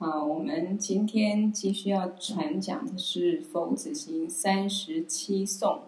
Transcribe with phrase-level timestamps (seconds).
[0.00, 5.80] 好，我们今天继续要传讲的是佛子行三十七颂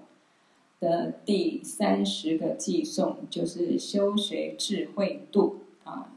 [0.81, 6.13] 的第三十个偈颂，就是修学智慧度啊，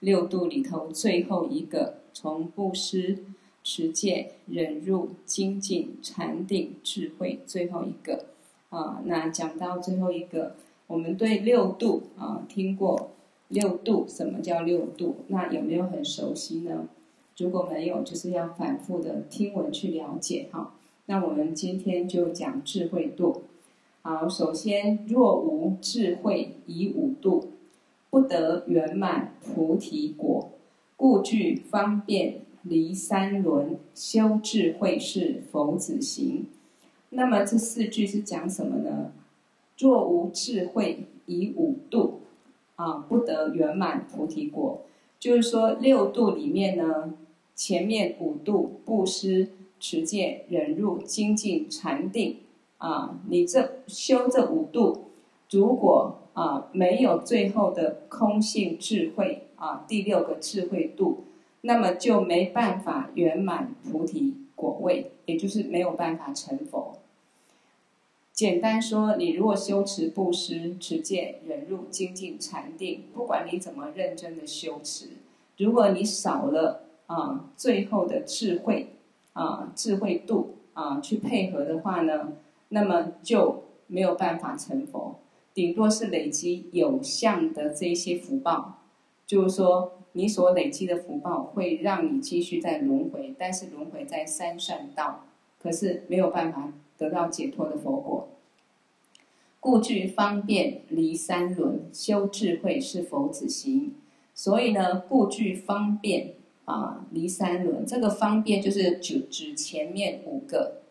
[0.00, 3.24] 六度里头最后一个，从布施、
[3.64, 8.26] 持戒、忍辱、精进、禅定、智慧，最后一个
[8.68, 9.00] 啊。
[9.06, 10.56] 那讲到最后一个，
[10.88, 13.12] 我们对六度啊听过
[13.48, 15.24] 六度，什么叫六度？
[15.28, 16.86] 那有没有很熟悉呢？
[17.40, 20.74] 如果没有，就是要反复的听闻去了解哈。
[21.06, 23.44] 那我们今天就讲智慧度。
[24.02, 27.52] 好，首先，若无智慧以五度，
[28.10, 30.50] 不得圆满菩提果。
[30.96, 36.44] 故具方便离三轮，修智慧是佛子行。
[37.08, 39.12] 那么这四句是讲什么呢？
[39.78, 42.20] 若无智慧以五度，
[42.76, 44.82] 啊，不得圆满菩提果。
[45.18, 47.14] 就是说六度里面呢。
[47.60, 52.38] 前面五度布施、持戒、忍辱、精进、禅定，
[52.78, 55.10] 啊，你这修这五度，
[55.50, 61.24] 如果啊没有最后的空性智慧啊，第六个智慧度，
[61.60, 66.96] 那么就没办法圆满菩提果位，也就是没有办法成佛。
[68.32, 75.08] 简单说，你如果修持布施、持戒、忍辱、精进、禅定，不管你怎么认真的修持，
[75.58, 76.86] 如果你少了。
[77.10, 78.94] 啊，最后的智慧
[79.32, 82.34] 啊，智慧度啊，去配合的话呢，
[82.68, 85.16] 那么就没有办法成佛，
[85.52, 88.78] 顶多是累积有相的这些福报，
[89.26, 95.24] 就是说你所累积的福报会让你继续在轮回，但是轮回在三善道，
[95.60, 98.28] 可是没有办法得到解脱的佛果。
[99.58, 103.94] 故具方便离三轮，修智慧是佛子行。
[104.32, 106.34] 所以呢，故具方便。
[106.70, 110.82] 啊，离三轮，这个方便就是指指前面五个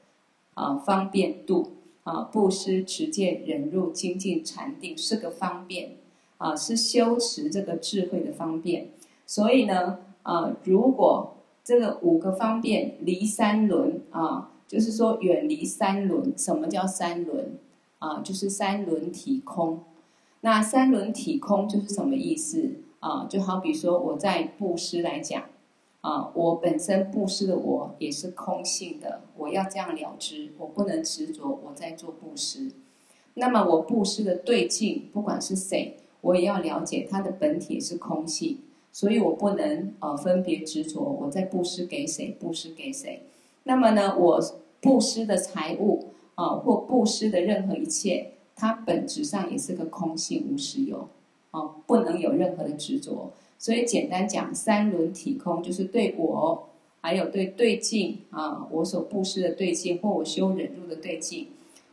[0.53, 5.91] 啊方便度啊，布施、持戒、忍辱、精进、禅定是个方便
[6.37, 8.89] 啊，是修持这个智慧的方便。
[9.25, 16.33] 所以呢，啊，如果这个五个方便离三轮啊，就是说远离三轮。
[16.37, 17.57] 什么叫三轮？
[17.99, 19.83] 啊，就是三轮体空。
[20.41, 22.71] 那三轮体空就是什么意思？
[22.99, 25.43] 啊，就好比说我在布施来讲。
[26.01, 32.71] 啊，我本身布施的我也是空性的，我要这样了知，我不能执着我在做布施。
[33.33, 38.59] 那么我布施的对境，不管是谁，我也要了解他的本体是空性，
[38.93, 43.23] 所以我不能呃分别执着我在布施给谁，布施给谁。
[43.63, 44.41] 那么呢，我
[44.81, 51.09] 布施的财物啊，或布施的任何一切，它本质上也是个空性无实有，
[51.51, 53.33] 啊，不能有任何的执着。
[53.59, 56.69] 所以简单讲，三轮体空就是对我，
[57.01, 61.47] 还有对对境啊，我所布施的对境，或我修忍辱的对境，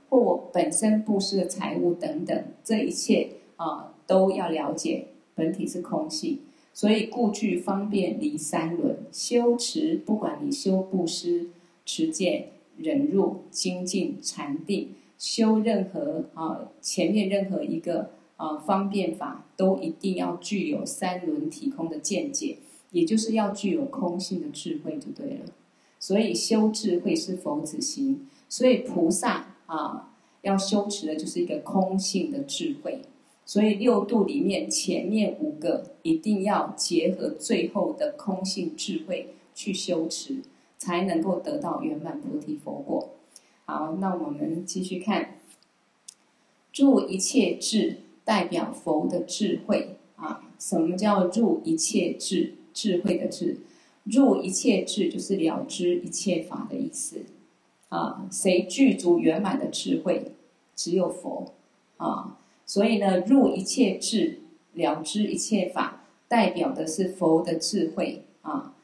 [0.09, 6.38] 或我本身布施的财物等等，这一切啊都要了解本体是空性。
[6.72, 11.48] 所以故具方便离三轮，修持不管你修布施、
[11.84, 18.10] 持戒、忍辱、精进、禅定，修任何啊前面任何一个。
[18.36, 22.58] 啊，方便法都一定要具有三轮体空的见解，
[22.91, 25.47] 也就是要具有空性的智慧就对了。
[25.98, 33.00] 所以修智慧是佛子行，所以菩萨啊要修持的就是一个空性的智慧。
[33.47, 40.42] 所以六度里面前面五个一定要结合最后的空性智慧去修持，
[40.76, 43.10] 才能够得到圆满菩提佛果。
[43.64, 45.38] 好，那我们继续看，
[46.72, 48.00] 助一切智。
[48.26, 50.42] 代表佛的智慧啊！
[50.59, 52.54] 什么叫入一切智？
[52.75, 53.59] 智慧的智，
[54.03, 57.20] 入一切智就是了知一切法的意思
[57.88, 58.26] 啊！
[58.31, 60.32] 谁具足圆满的智慧？
[60.75, 61.54] 只有佛
[61.98, 62.36] 啊！
[62.66, 64.41] 所以呢，入一切智，
[64.75, 68.74] 了知一切法，代表的是佛的智慧啊！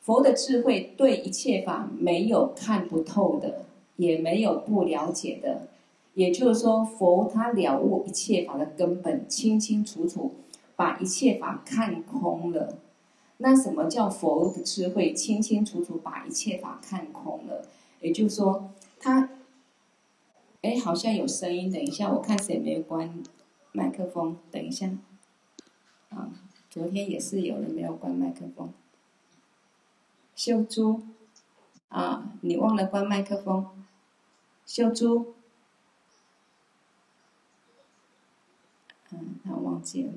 [0.00, 3.66] 佛的智慧对一切法没有看不透的，
[3.96, 5.68] 也没有不了解的。
[6.14, 10.34] 也就是说，佛他了悟一切法的根本，清清楚楚，
[10.74, 12.78] 把一切法看空了。
[13.38, 15.14] 那什么叫佛的智慧？
[15.14, 17.64] 清清楚楚把一切法看空了。
[18.00, 19.30] 也就是说，他，
[20.62, 21.70] 哎，好像有声音。
[21.70, 23.22] 等一下，我看谁没有关
[23.72, 24.36] 麦克风。
[24.50, 24.90] 等一下，
[26.10, 26.30] 啊，
[26.68, 28.72] 昨天也是有人没有关麦克风。
[30.34, 31.02] 秀珠，
[31.88, 33.66] 啊，你忘了关麦克风。
[34.66, 35.34] 秀珠。
[39.12, 40.12] 嗯，他忘记了。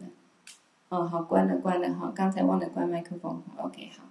[0.90, 3.42] 哦，好，关了，关了，好，刚才忘了关麦克风。
[3.58, 4.04] OK，好。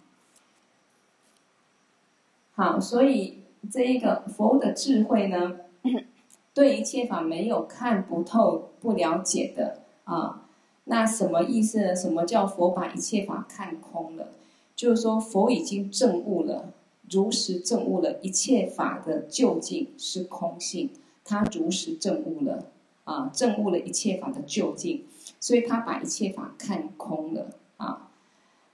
[2.55, 3.39] 好，所以
[3.71, 5.61] 这一个佛的智慧呢，
[6.53, 10.49] 对一切法没有看不透、不了解的啊。
[10.85, 11.95] 那什么意思呢？
[11.95, 14.33] 什么叫佛把一切法看空了？
[14.75, 16.73] 就是说佛已经证悟了，
[17.09, 20.91] 如实证悟了一切法的究竟是空性，
[21.25, 22.72] 他如实证悟了
[23.05, 25.05] 啊，证悟了一切法的究竟，
[25.41, 28.11] 所以他把一切法看空了啊。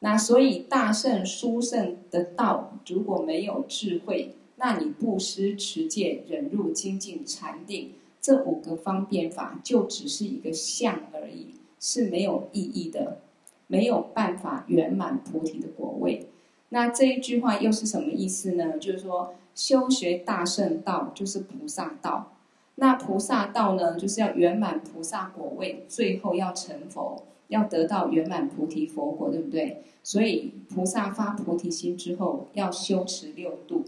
[0.00, 13.20] 那所以大圣殊胜的道，如果没有智慧，那你布施、持戒、忍辱、精进、禅定这五个方便法，就只是一个相而已，是没有意义的，
[13.66, 16.28] 没有办法圆满菩提的果位。
[16.70, 18.78] 那这一句话又是什么意思呢？
[18.78, 22.32] 就是说，修学大圣道就是菩萨道，
[22.80, 27.22] 那菩萨道呢，就是要圆满菩萨果位，最后要成佛。
[27.48, 29.82] 要得到圆满菩提佛果，对不对？
[30.02, 33.84] 所以菩萨发菩提心之后，要修持六度。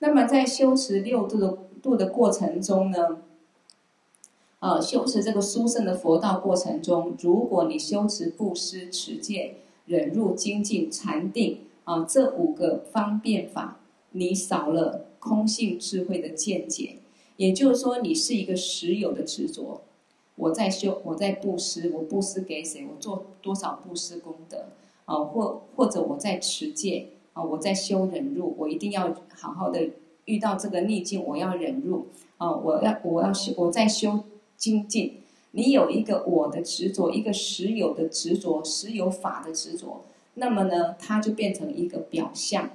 [0.00, 3.22] 那么在修持六度的度的过程中呢，
[4.58, 9.54] 呃，修持这个殊胜的佛道过程中，如果你修持布施、持戒、
[9.86, 13.78] 忍辱、精进、禅定啊、这五个方便法，
[14.10, 16.96] 你少了空性智慧的见解，
[17.40, 19.80] 也就是说，你是一个实有的执着。
[20.36, 22.84] 我在修，我在布施，我布施给谁？
[22.86, 24.66] 我做多少布施功德？
[25.06, 29.88] 啊，或或者我在持戒啊，我在修忍辱，我一定要好好的
[30.26, 34.20] 遇到这个逆境，我要忍辱啊，我要我要修，我在修
[34.58, 35.14] 精进。
[35.52, 40.04] 你有一个我的执着，一个实有的执着，实有法的执着，
[40.34, 42.68] 那么呢，它就变成一个表象，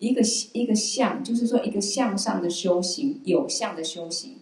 [0.00, 0.22] 一个
[0.54, 4.38] 一个相，就是说一个向上的修行，有相的修行。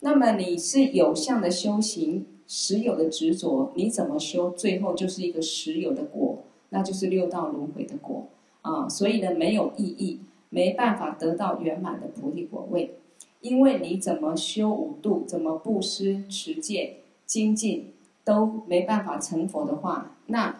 [0.00, 8.26] 那么你是有相的修行，实有的执着，你怎么修，最后就是一个实有的果，那就是六道轮回的果
[8.62, 8.88] 啊。
[8.88, 12.96] 所以呢，没有意义，没办法得到圆满的菩提果位，
[13.40, 16.96] 因为你怎么修五度，怎么布施、持戒、
[17.26, 17.92] 精进，
[18.24, 20.58] 都没办法成佛的话，那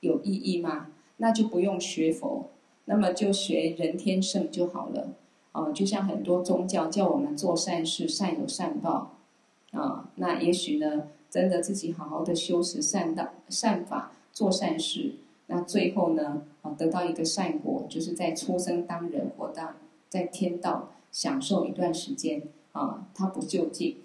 [0.00, 0.88] 有意义吗？
[1.16, 2.50] 那就不用学佛，
[2.86, 5.08] 那么就学人天圣就好了。
[5.52, 9.16] 啊，就像很多宗教叫我们做善事，善有善报，
[9.72, 15.16] 啊，那也许呢，真的自己好好的修持善道、善法，做善事，
[15.48, 19.74] 那最后呢，啊，得到一个善果，就是在出生当人或当
[20.08, 23.96] 在天道享受一段时间，啊，它不究竟，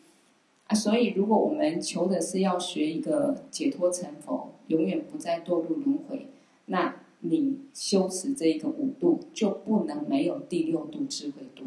[0.66, 6.26] 啊，所以如果我们求的是要学一个解脱成佛，永远不再堕入轮回，
[6.66, 6.96] 那。
[7.30, 11.66] 你修持这一个五度，就不能没有第六度智慧度。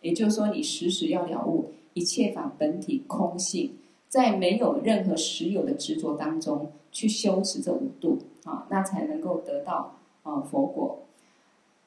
[0.00, 3.72] 也就是说，你时时要了悟一切法本体空性，
[4.08, 11.00] 在没有任何实有的执着当中去修持这五度啊，那才能够得到啊佛果。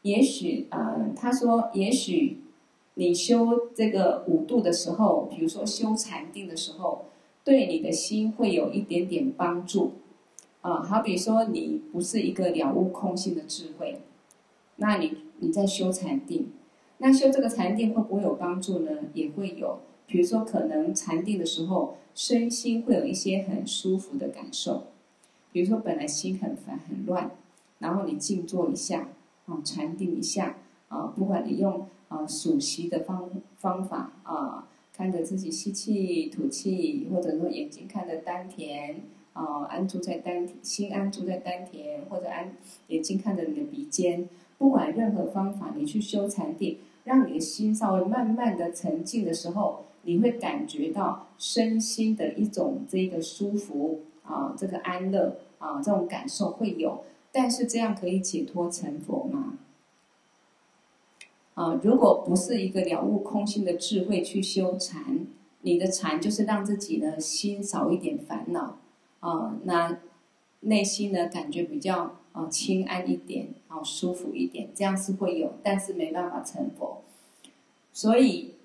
[0.01, 2.39] 也许啊、他说，也许
[2.95, 7.05] 你修这个五度的时候，比如说修禅定的时候，
[7.43, 9.93] 对你的心会有一点点帮助。
[10.61, 13.99] 啊，好比说你不是一个了悟空性的智慧，
[14.75, 16.51] 那你你在修禅定，
[16.99, 18.91] 那修这个禅定会不会有帮助呢？
[19.15, 24.83] 也会有，比如说可能禅定的时候，身心会有一些很舒服的感受，
[25.51, 27.31] 比如说本来心很烦很乱，
[27.79, 29.09] 然后你静坐一下，
[29.47, 30.57] 啊，禅定一下，
[30.89, 39.01] 啊，不管你用啊数息的方方法啊，看着自己吸气吐气，或者说眼睛看着丹田。
[39.33, 42.53] 啊，安住在丹田，心安住在丹田，或者安
[42.87, 57.03] 眼睛看着你的鼻尖，不管任何方法，你去修禅定，让你的心稍微慢慢的沉静的时候，你会感觉到身心的一种这个舒服啊，这个安乐啊，这种感受会有。
[57.31, 59.57] 但是这样可以解脱成佛吗？
[61.53, 65.25] 啊，如果不是一个了悟空性的智慧去修禅，
[65.61, 68.77] 你的禅就是让自己的心少一点烦恼。
[69.21, 69.97] 啊，那
[70.59, 77.01] 内心呢，感觉比较啊轻安一点，啊舒服一点，这样是会有，但是没办法成佛。
[77.93, 78.55] 所以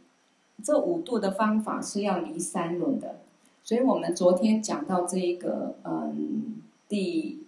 [0.63, 3.21] 这五度的方法是要离三轮的。
[3.63, 7.41] 所以我们昨天讲到这一个嗯第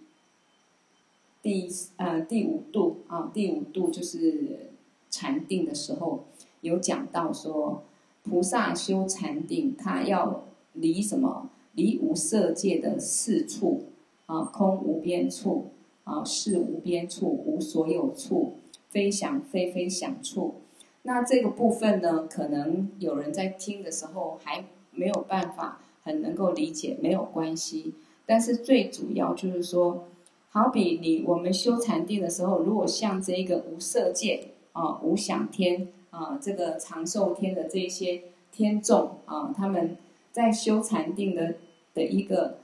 [1.41, 4.71] 第呃第五度啊，第五度就是
[5.09, 6.25] 禅定的时候，
[6.61, 7.83] 有讲到说
[8.23, 11.49] 菩萨修禅定，他要离什么？
[11.73, 13.85] 离无色界的四处
[14.25, 15.67] 啊，空无边处
[16.03, 18.53] 啊，是无边处，无所有处，
[18.89, 20.55] 非想非非想处。
[21.03, 27.93] 那这个部分呢，可能有人在听的时候还没有办法很能够理解，没有关系。
[28.25, 30.05] 但是最主要就是说，
[30.49, 39.95] 好比你我们修禅定的时候，如果像这一个无色界啊，啊无想天啊这个长寿天的这一些天众啊，他们
[40.39, 41.55] 在修禅定的
[41.93, 42.59] 的一个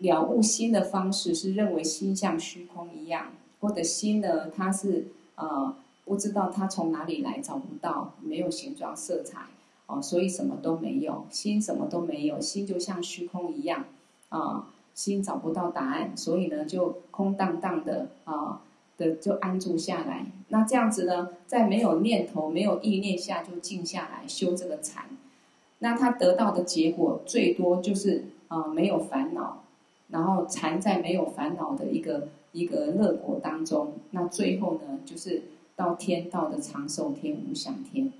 [0.00, 5.06] 了悟心的方式，是认为心像虚空一样，或者心呢，它是
[5.36, 9.46] 呃不知道它从哪里来，找不到，没有形状色彩。
[9.86, 13.86] 哦，所以什么都没有，心什么都没有，心就像虚空一样，
[14.28, 18.60] 啊，心找不到答案，所以呢就空荡荡的啊
[18.98, 20.26] 的就安住下来。
[20.48, 25.06] 那这样子呢，在没有念头、没有意念下就静下来修这个禅，
[25.78, 29.64] 那他得到的结果最多就是啊没有烦恼，
[30.08, 35.42] 然后禅在没有烦恼的一个一个乐果当中，那最后呢就是
[35.74, 38.12] 到天道的长寿天、无想天，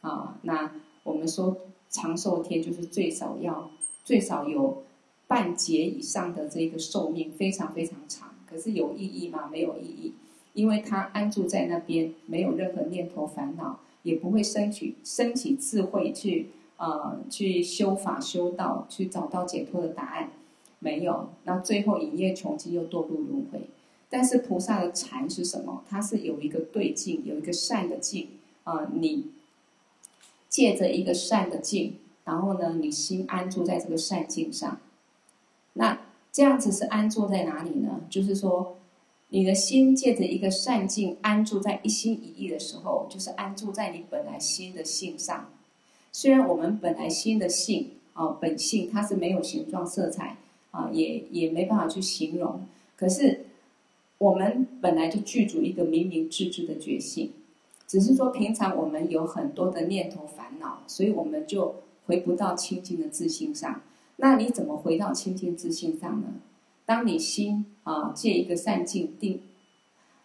[0.00, 0.72] 啊那。
[1.06, 1.56] 我们说
[1.88, 3.70] 长寿天就是最少要
[4.02, 4.82] 最少有
[5.28, 8.30] 半劫以上的这个寿命，非常非常长。
[8.44, 9.48] 可是有意义吗？
[9.48, 10.14] 没有意义，
[10.52, 20.30] 因为他安住在那边，没有任何念头烦恼，也不会升起升起智慧去呃去修法修道，去找到解脱的答案，
[20.78, 21.30] 没有。
[21.44, 23.68] 那最后一夜穷尽，又堕入轮回。
[24.08, 25.82] 但是菩萨的禅是什么？
[25.88, 28.28] 它是有一个对境，有一个善的境
[28.64, 29.32] 啊、你。
[30.48, 34.80] 借着一个善的境，然后呢，你心安住在这个善境上。
[35.74, 35.98] 那
[36.32, 38.00] 这样子是安住在哪里呢？
[38.08, 38.76] 就是说，
[39.28, 45.50] 你的心借着一个善境安住在一心一意的时候，就是安住在你本来心的性上。
[46.18, 50.38] 虽然我们本来心的性啊，本性它是没有形状、色彩
[50.70, 52.66] 啊，也也没办法去形容。
[52.96, 53.44] 可是
[54.16, 57.32] 我们本来就具足一个明明智智的觉性。
[57.86, 61.74] 只是说，平常我们有很多的念头烦恼，所以我们就
[62.06, 63.82] 回不到清净的自信上。
[64.16, 66.28] 那你怎么回到清净自信上呢？
[66.86, 69.42] 当你心啊借一个善境定，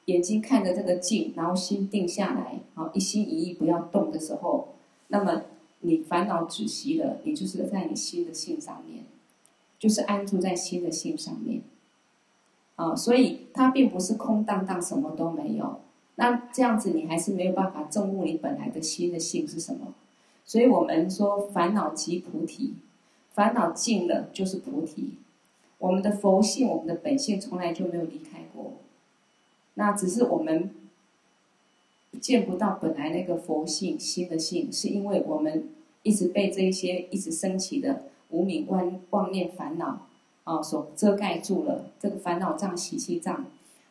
[0.06, 4.70] 眼睛看着这个境，然后心定下来，啊一心一意不要动的时候，
[5.10, 5.44] 那么
[5.82, 9.04] 你烦恼止息了，你就是在你心的性上面，
[9.78, 11.62] 就是安住在心的性上面。
[12.76, 15.82] 啊，所以它并不是空荡荡，什么都没有。
[16.16, 19.94] 那这样子，你还是没有办法证悟你本来的心的性是什么。
[20.46, 22.76] 所以我们说，烦恼即菩提，
[23.34, 25.18] 烦恼尽了就是菩提。
[25.78, 28.74] 我们的佛性，我们的本性，从来就没有离开过。
[29.76, 30.70] 那只是我们
[32.22, 35.68] 见不到本来那个佛性心的性，是因为我们
[36.04, 40.08] 一直被这一些一直升起的无明妄妄念烦恼
[40.46, 41.92] 啊所遮盖住了。
[42.00, 43.46] 这个烦恼障、习气障。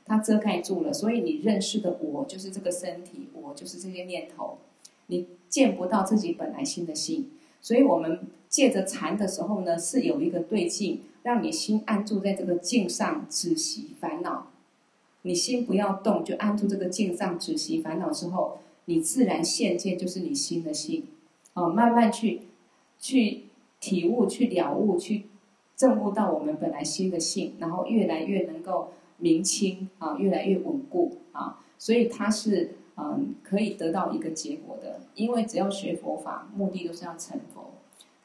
[0.07, 4.59] 它遮盖住了，所以你认识的我就是这个身体，我就是这些念头，
[5.07, 7.31] 你见不到自己本来心的性。
[7.63, 8.19] 所以我们
[8.49, 14.51] 借着禅的时候呢，是有一个对境，让你心安住在这个境上，止息烦恼。
[15.23, 21.05] 你心不要动，就安住这个境上，止息烦恼之后，你自然现见就是你心的性。
[21.55, 22.43] 哦，慢慢去
[22.99, 23.45] 去
[23.81, 25.27] 体悟、去了悟、去
[25.77, 28.93] 证悟到我们本来心的性，然后越来越能够。
[29.23, 35.03] 明清啊，越来越稳固啊，所以它是嗯可以得到一个结果的。
[35.15, 37.73] 因为只要学佛法，目的都是要成佛，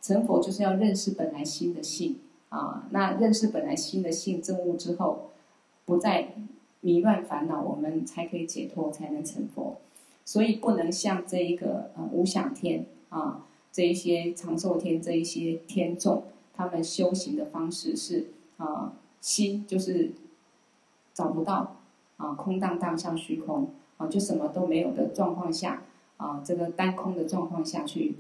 [0.01, 2.15] 成佛就是要认识本来心的性
[2.47, 2.87] 啊。
[2.91, 5.31] 那认识本来心的性证悟之后，
[5.83, 6.33] 不再
[6.86, 9.77] 迷乱烦恼，我们才可以解脱，才能成佛。
[10.24, 16.24] 所以不能像这一个呃无想天啊，这一些长寿天这一些天众，
[16.54, 18.27] 他们修行的方式是
[18.58, 20.12] 啊心就是。
[21.15, 21.77] 找不到
[22.18, 25.82] 啊，空荡荡像虚空啊，就什么都没有的状况下
[26.18, 28.15] 啊，这个单空的状况下去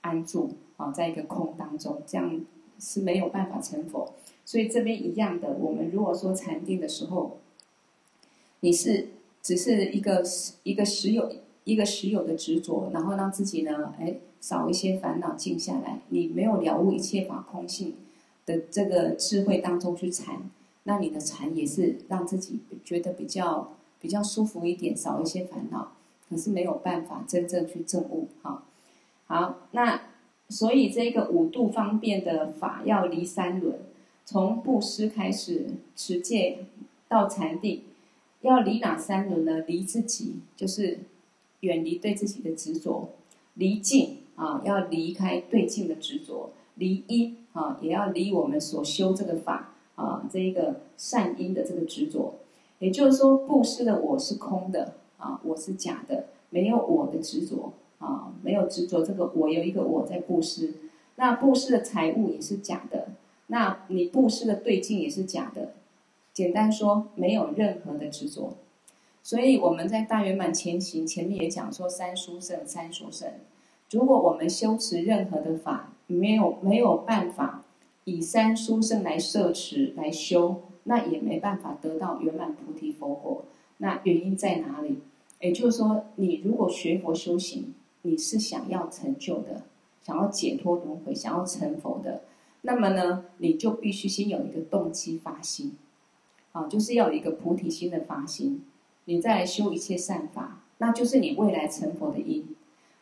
[0.00, 2.40] 安住啊，在一个空当中，这样
[2.80, 4.14] 是没有办法成佛。
[4.44, 7.38] 所以这边一样的，我们如果说禅定的时候，
[8.64, 9.08] 你是
[9.42, 10.24] 只是一个
[10.62, 11.30] 一个实有
[11.64, 17.92] 一个实有的执着，然后让自己呢，哎，少一些烦恼，静下来，你没有了悟一切法空性
[18.46, 20.50] 的这个智慧当中去禅。
[20.84, 25.92] 那你的禅也是让自己觉得比较比较舒服一点，少一些烦恼，
[26.30, 28.28] 可是没有办法真正去证悟。
[28.40, 28.64] 哈，
[29.26, 30.00] 好，那
[30.48, 33.78] 所以这个五度方便的法要离三轮，
[34.24, 36.64] 从布施开始，持戒
[37.08, 37.82] 到禅定，
[38.48, 39.64] 要离哪三轮呢？
[39.66, 41.00] 离自己，就是
[41.60, 43.10] 远离对自己的执着；
[43.54, 49.70] 离境啊，要离开对境的执着；离因啊，也要离我们所修这个法。
[49.96, 52.34] 啊，这一个善因的这个执着，
[52.80, 60.74] 也就是说，布施的我是空的啊，我是假的，没有我的执着啊，没有执着这个我有一个我在布施，
[61.14, 63.10] 那布施的财物也是假的，
[63.46, 65.74] 那你布施的对境也是假的，
[66.34, 68.54] 简单说，没有任何的执着，
[69.22, 73.30] 所以我们在大圆满前行前面也讲说三殊胜，三殊胜。
[73.92, 77.62] 如果我们修持任何的法，没有没有办法
[78.02, 83.44] 以三殊胜来摄持来修，那也没办法得到圆满菩提佛果。
[83.78, 84.98] 那原因在哪里？
[85.40, 89.62] 也就是说，你如果学佛修行，你是想要成就的，
[90.02, 92.22] 想要解脱轮回，想要成佛的，
[92.62, 95.76] 那么呢，你就必须先有一个动机发心，
[96.54, 98.64] 啊，就是要有一个菩提心的发心。
[99.06, 102.46] 你再来修一切善法，那就是你未来成佛的因。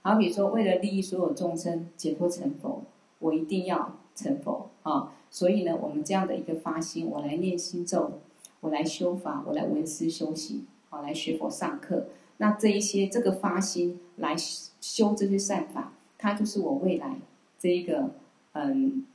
[0.00, 2.82] 好比说，为了利益所有众生解脱成佛，
[3.20, 5.12] 我一定要成佛啊！
[5.30, 8.18] 所以呢，我们这样的一个发心，我来念心咒，
[8.60, 12.06] 我来修法，我来闻思修行，好，来学佛上课。
[12.38, 14.34] 那这一些这个发心来
[14.80, 17.16] 修这些善法，它就是我未来
[17.60, 18.10] 这一个
[18.54, 19.06] 嗯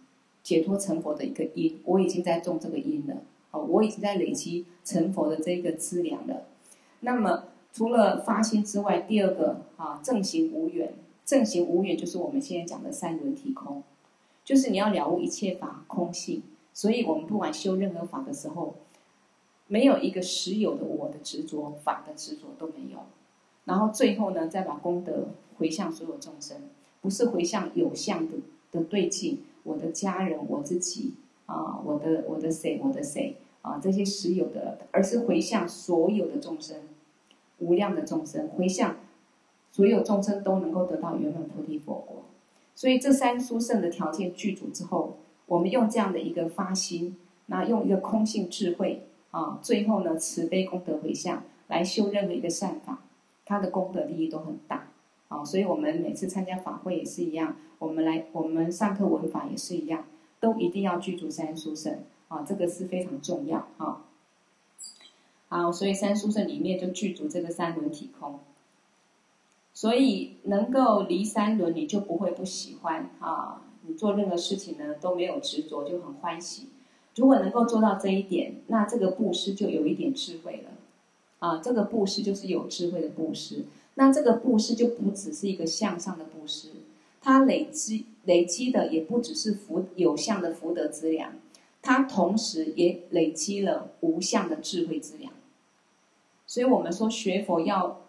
[0.41, 1.79] 解脱成佛的一个因。
[1.83, 3.17] 我已经在种这个因了，
[3.51, 6.45] 哦，我已经在累积成佛的这个资粮了。
[7.01, 10.93] 那么，除了发心之外，第二个啊，正行无远。
[11.25, 13.83] 正行无远就是我们现在讲的三轮体空，
[14.45, 16.41] 就是你要了悟一切法空性。
[16.73, 18.75] 所以我们不管修任何法的时候，
[19.67, 22.99] 没有一个实有的我的执着，法的执着都没有。
[23.65, 26.57] 然后最后呢，再把功德回向所有众生，
[27.01, 28.37] 不是回向有相的
[28.71, 31.15] 的对境，我的家人，我自己
[31.47, 33.35] 啊，我的我的谁，我的谁。
[33.63, 36.77] 啊，这些实有的，而是回向所有的众生，
[37.57, 38.95] 无量的众生，回向
[39.73, 42.23] 所有众生都能够得到圆满菩提佛果。
[42.73, 53.01] 所以这三殊胜的条件具足之后，我们用这样的一个发心，那用一个空性智慧啊，最后呢，慈悲功德回向来修任何一个善法，
[53.43, 54.87] 它的功德利益都很大
[55.27, 55.43] 啊。
[55.43, 60.05] 所以我们每次参加法会也是一样，我们来我们上课闻法也是一样，
[60.39, 61.99] 都一定要具足三殊胜。
[62.29, 64.03] 啊，这个是非常重要啊。
[65.47, 68.41] 好，所以三殊胜里面就具足这个三轮体空，
[69.73, 73.61] 所以能够离三轮，你就不会不喜欢啊。
[73.83, 76.67] 你做任何事情呢都没有执着，就很欢喜。
[77.15, 80.71] 如果能够做到这一点，那这个布施就有一点智慧了
[81.39, 81.61] 啊。
[81.63, 86.71] 这个布施就是有智慧的布施，那这个布施就不只是一个向上的布施，
[87.21, 91.33] 它累积累积的也不只是福有相的福德资粮。
[91.81, 95.31] 它同时也累积了无相的智慧资粮，
[96.45, 98.01] 所以我们说学佛要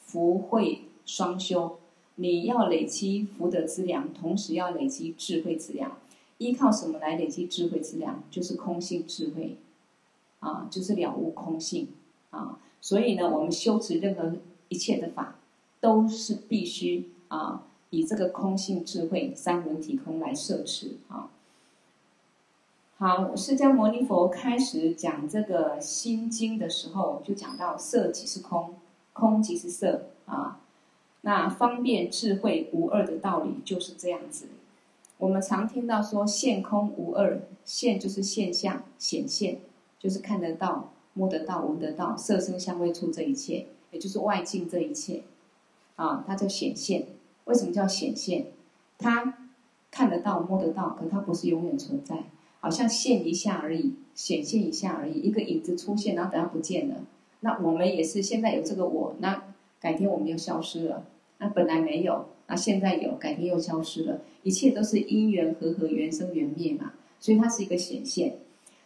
[0.00, 1.78] 福慧双修，
[2.16, 5.98] 你要累积福德资粮，同时要累积智慧资粮。
[6.38, 8.24] 依靠什么来累积智慧资粮？
[8.30, 9.56] 就是空性智慧，
[10.40, 11.88] 啊，就是了悟空性
[12.30, 12.58] 啊。
[12.80, 14.32] 所以呢，我们修持任何
[14.68, 15.38] 一切的法，
[15.80, 21.30] 都是必须啊，以这个空性智慧三轮体空来摄持啊。
[22.96, 28.74] 好，释迦牟尼佛开始讲这个心经的时候，就讲到色即是空，
[29.12, 30.60] 空即是色啊。
[31.22, 34.48] 那方便智慧无二的道理就是这样子。
[35.18, 39.60] 我们常听到说现空无二，现就是现象显现，
[39.98, 45.22] 就是看得到、摸得到、闻得到，色声香味触这一切，也就是外境这一切
[45.96, 47.06] 啊，它叫显现。
[47.50, 48.46] 为什么叫显现？
[48.96, 49.48] 它
[49.90, 52.16] 看得到、摸得到，可它不是永远存在。
[52.60, 56.96] 好像现一下而已，显现一下而已，一个影子出现，然后等下不见了。
[57.40, 59.42] 那我们也是现在有这个我，那
[59.80, 61.04] 改天我们又消失了。
[61.38, 64.20] 那本来没有，那现在有，改天又消失了。
[64.42, 68.36] 一切都是因缘和合，缘生缘灭嘛，所以它是一个显现。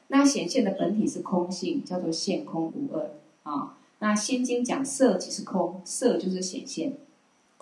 [0.08, 3.10] 那显现的本体是空性，叫做现空无二
[3.42, 3.76] 啊。
[3.98, 6.92] 那心经讲色即是空，色就是显现，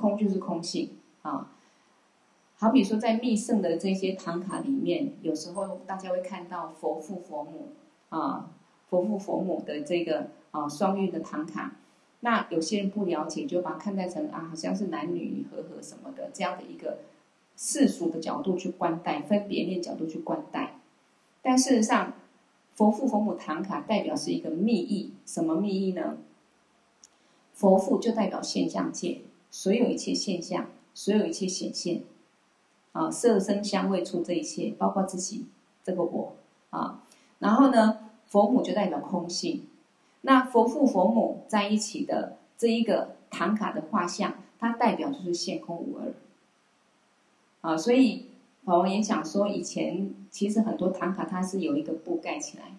[0.03, 0.91] 空就是空性
[1.23, 1.53] 啊。
[2.57, 7.69] 好比说，在密圣的这些唐卡里面，有时候大家会看到佛父佛母
[8.09, 8.51] 啊，
[8.89, 11.77] 佛父佛母的这个啊双运的唐卡。
[12.21, 16.99] 那有些人不了解，就把它看待成啊，好像是男女和合什么的这样的一个
[17.57, 20.81] 世俗的角度去观待，分别念角度去观待。
[21.43, 22.13] 但事实上，
[22.75, 26.19] 佛父佛母唐卡代表是一个密意，什么密意呢？
[27.55, 32.03] 佛父就代表现象界，所有一切现象，所有一切显现。
[32.93, 35.47] 啊，色声香味触这一切，包括自己
[35.83, 36.35] 这个我
[36.69, 37.03] 啊，
[37.39, 39.63] 然后呢，佛母就代表空性。
[40.21, 46.13] 那佛父佛母在一起的这一个唐卡的画像，它代表就是现空无二。
[47.63, 48.27] 啊，所以
[48.65, 52.75] 法王也想说，以前其实很多唐卡它是有一个布盖起来。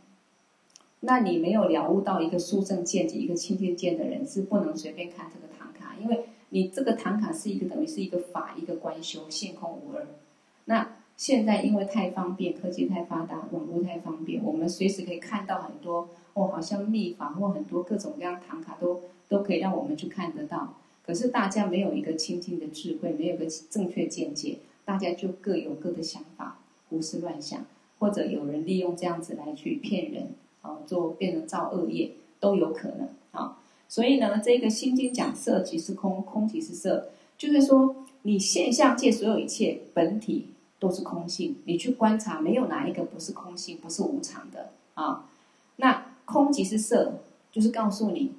[0.99, 6.25] 那你没有了悟到一个殊胜见解、一个清净见的人，是不能随便看这个唐卡，因为。
[6.53, 10.05] 你这个唐卡是一个等于是一个法，一个观修，现空无二。
[10.65, 10.87] 那
[11.17, 20.75] 现在因为太方便，科技太发达，网络太方便，我们随时可以看到很多哦，好像秘法或很多各种各样唐卡都都可以让我们去看得到。
[21.03, 27.65] 可是大家没有一个清净的智慧，没有个正确见解，大家就各有各的想法，胡思乱想，
[27.97, 30.27] 或者有人利用这样子来去骗人，
[30.61, 33.57] 啊，做变成造恶业都有可能啊。
[33.93, 40.47] 所以呢，这个心经讲色即是空，空即是色，就是说你现象界所有一切本体
[40.79, 45.29] 都是空性，你去观察，没有哪一个不是空性，不是无常的啊。
[45.75, 47.19] 那空即是色，
[47.51, 48.31] 就是告诉你。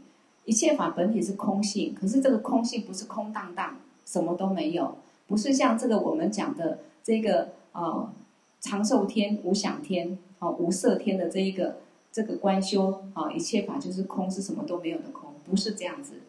[0.44, 4.96] 一切法本体是空性，可是这个空性不是空荡荡，什么都没有，
[5.28, 8.12] 不是像这个我们讲的这个呃
[8.60, 11.76] 长寿天、无想天、啊、无色天的这一个
[12.12, 16.20] 这个观修啊、一切法就是空，是什么都没有的空，不是这样子。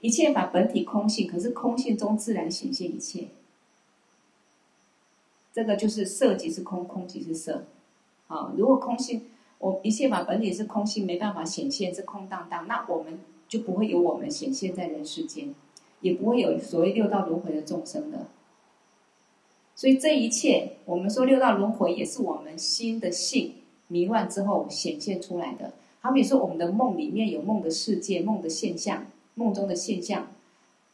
[0.00, 3.28] 一切法本体空性，可是空性中自然显现一切，
[5.52, 7.64] 这个就是色即是空，空即是色。
[8.28, 9.26] 啊，如果空性
[9.58, 13.18] 我一切法本体是空性，没办法显现，是空荡荡，那我们。
[13.48, 15.54] 就不会有我们显现在人世间，
[16.00, 18.26] 也不会有所谓六道轮回的众生的。
[19.76, 23.54] 所以这一切，我们说六道轮回也是我们心的性
[23.86, 25.74] 迷乱之后显现出来的。
[26.06, 30.28] 好比说，我们的梦里面有梦的世界、梦的现象、梦中的现象，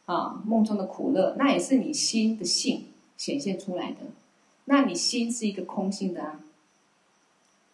[0.05, 3.97] 啊，梦中的苦乐，那也是你心的性显现出来的。
[4.65, 6.39] 那你心是一个空性的啊，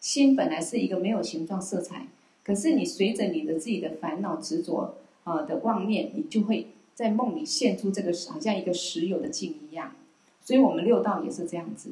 [0.01, 2.07] 心本来是一个没有形状、色彩。
[2.43, 9.93] 可是你随着你的自己的烦恼执着啊的妄念，你就会在梦里现出这个好像一个实有的境一样。
[10.41, 11.91] 所以我们六道也是这样子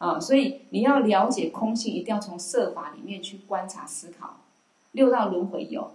[0.00, 0.18] 啊。
[0.18, 4.40] 所以你要了解空性，一定要从色法里面去观察思考。
[4.92, 5.92] 六道轮回有，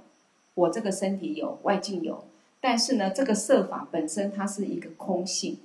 [0.54, 2.24] 我这个身体有，外境有，
[2.62, 5.58] 但是呢，这个色法本身它是一个空性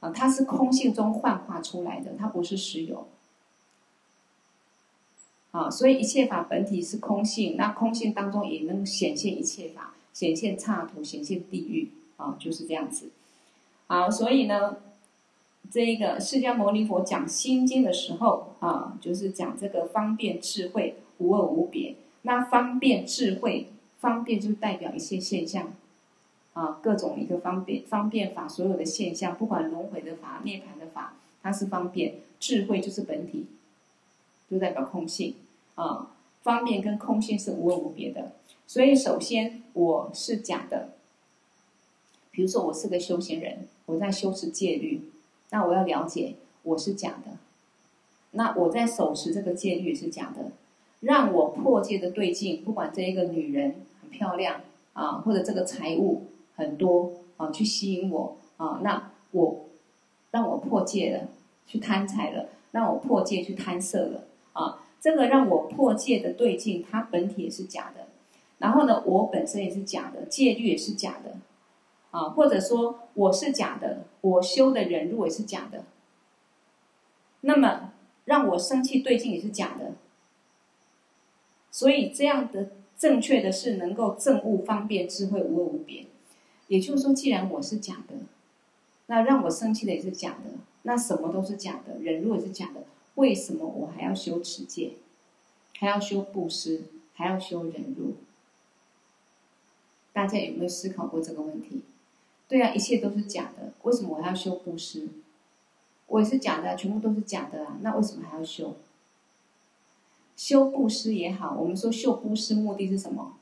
[0.00, 3.08] 啊，它是空性中幻化出来的，它不是实有。
[5.52, 13.10] 啊，所以一切法本体是空性，那空性当中也能显现一切法，显现刹土，显现地狱，啊，就是这样子。
[13.86, 14.76] 好，所以呢，
[15.72, 21.94] 这一个释迦牟尼佛讲心经的时候，啊，就是讲这个方便智慧无二无别。
[22.22, 25.72] 那方便智慧，方便就代表一些现象，
[26.52, 32.16] 啊，各种一个方便方便法，所有的现象，不管轮回的法、涅槃的法，它是方便。
[32.38, 33.46] 智慧就是本体。
[34.50, 35.34] 就代表空性
[35.76, 36.10] 啊，
[36.42, 38.32] 方便跟空性是无二无别的。
[38.66, 40.90] 所以，首先我是假的。
[42.30, 45.00] 比如说，我是个修行人，我在修持戒律，
[45.52, 47.36] 那我要了解我是假的。
[48.32, 50.52] 那我在手持这个戒律是假的，
[51.00, 54.62] 让我破戒的对境，不管这一个女人很漂亮
[54.94, 56.22] 啊，或者这个财物
[56.56, 59.66] 很多啊，去吸引我啊，那我
[60.30, 61.28] 让我破戒了，
[61.66, 64.24] 去贪财了，让我破戒去贪色了。
[64.54, 68.06] 啊，这个让我破戒的对境，它本体也是假的。
[68.58, 71.36] 然后呢，我本身也是假的，戒律也是假的。
[72.12, 75.84] 啊，或者说我是假的，我修的忍辱也是假的。
[77.40, 77.92] 那么
[78.26, 79.94] 让我生气对境也是假的。
[81.70, 86.06] 所以这样的正确的是能够证悟方便智慧无二无别。
[86.68, 88.14] 也就是说，既然我是假的，
[89.06, 90.50] 那让我生气的也是假的，
[90.82, 92.84] 那什么都是假的，忍辱也是假的。
[93.16, 94.92] 为什么我还要修持戒，
[95.78, 98.14] 还要修布施，还要修忍辱？
[100.12, 101.82] 大家有没有思考过这个问题？
[102.52, 105.08] 对啊，一切都是假的，为什么我要修布施？
[106.06, 107.78] 我也是假的，全部都是假的啊！
[107.80, 108.76] 那为什么还要修？
[110.36, 113.38] 修布施也好，我们说修布施目的是什么？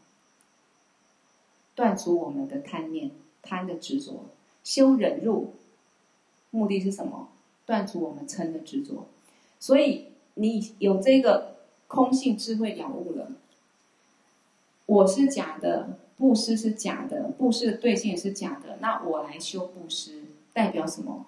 [1.75, 3.11] 断除我们的贪念、
[3.43, 4.27] 贪的执着。
[4.63, 5.55] 修忍辱
[6.53, 7.31] 目的是什么？
[7.67, 9.09] 断除我们嗔的执着。
[9.59, 11.57] 所以你有这个
[11.89, 13.33] 空性智慧了悟了，
[14.87, 21.25] 我是假的，布施是假的，布施的对境也是假的，那我来修布施代表什么？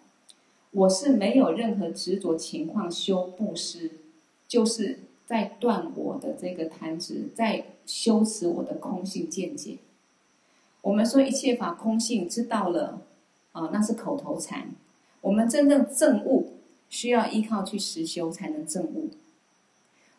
[0.71, 3.91] 我是没有任何执着情况修布施，
[4.47, 9.79] 就是在断我的这个贪执，在修持我的空性见解。
[10.83, 13.01] 我们说一切法空性，知道了
[13.53, 14.71] 啊，那是口头禅。
[15.23, 16.53] 我们真正证悟。
[16.93, 19.09] 需要依靠去实修才能证悟。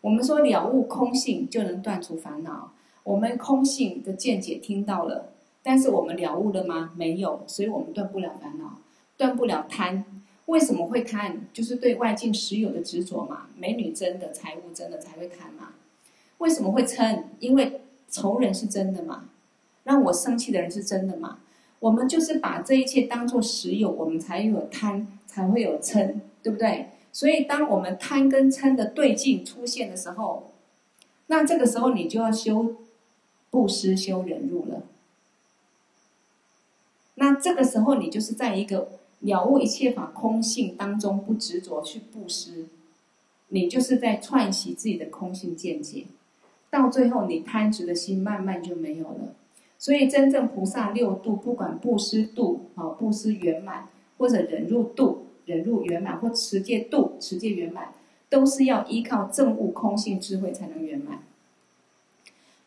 [0.02, 2.74] 我们说了悟空性就能断除烦恼。
[3.04, 6.92] 我们空性的见解听到了，但是我们了悟了吗？
[6.96, 8.78] 没有，所以我们断不了烦恼，
[9.18, 10.06] 断不了贪。
[10.48, 11.42] 为什么会贪？
[11.54, 13.48] 就是对外境实有的执着嘛。
[13.58, 15.74] 美女真的，财物真的才会贪嘛。
[16.40, 17.24] 为什么会嗔？
[17.40, 19.30] 因为仇人是真的嘛，
[19.84, 21.40] 让我生气的人是真的嘛。
[21.80, 26.16] 我们就是把这一切当作实有，我们才有贪，才会有嗔。
[26.44, 26.90] 对不对？
[27.14, 30.52] 所以，当我们贪跟嗔的对境出现的时候，
[31.28, 32.76] 那这个时候你就要修
[33.54, 34.82] 布施、修忍辱了。
[37.14, 38.90] 那这个时候你就是在一个
[39.20, 42.66] 了悟一切法空性当中不执着去布施，
[43.50, 46.06] 你就是在串习自己的空性见解，
[46.72, 49.36] 到最后你贪执的心慢慢就没有了。
[49.78, 53.88] 所以真正菩萨六度，不管布施度啊，布施圆满，
[54.18, 57.94] 或者忍辱度、忍辱圆满，或持戒度、持戒圆满，
[58.32, 61.22] 都是要依靠证悟空性智慧才能圆满。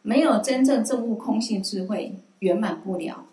[0.07, 3.27] 没有真正证悟空性智慧，圆满不了。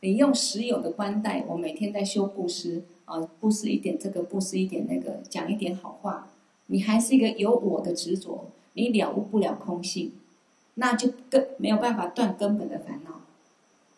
[0.00, 6.30] 你用实有的观待，我每天在修布施啊，布施一点这个，布施一点那个，讲一点好话，
[6.68, 10.12] 你还是一个有我的执着，你了悟不了空性，
[10.76, 13.20] 那就根没有办法断根本的烦恼，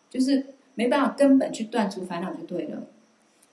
[0.09, 2.83] 就是没办法根本去断除烦恼就对了。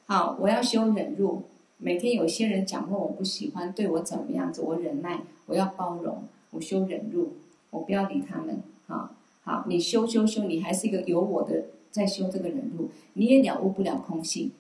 [0.06, 1.44] 好，我要修忍辱，
[1.78, 7.34] 每天有些人讲话我不喜欢，对我怎么样子，我忍耐，我要包容，我修忍辱，
[7.74, 8.62] 我不要理他们。
[8.86, 9.10] 好，
[9.42, 11.66] 好，你修修修，你还是一个有我的。
[11.90, 14.50] 在修这个忍辱，你也了悟不了空性。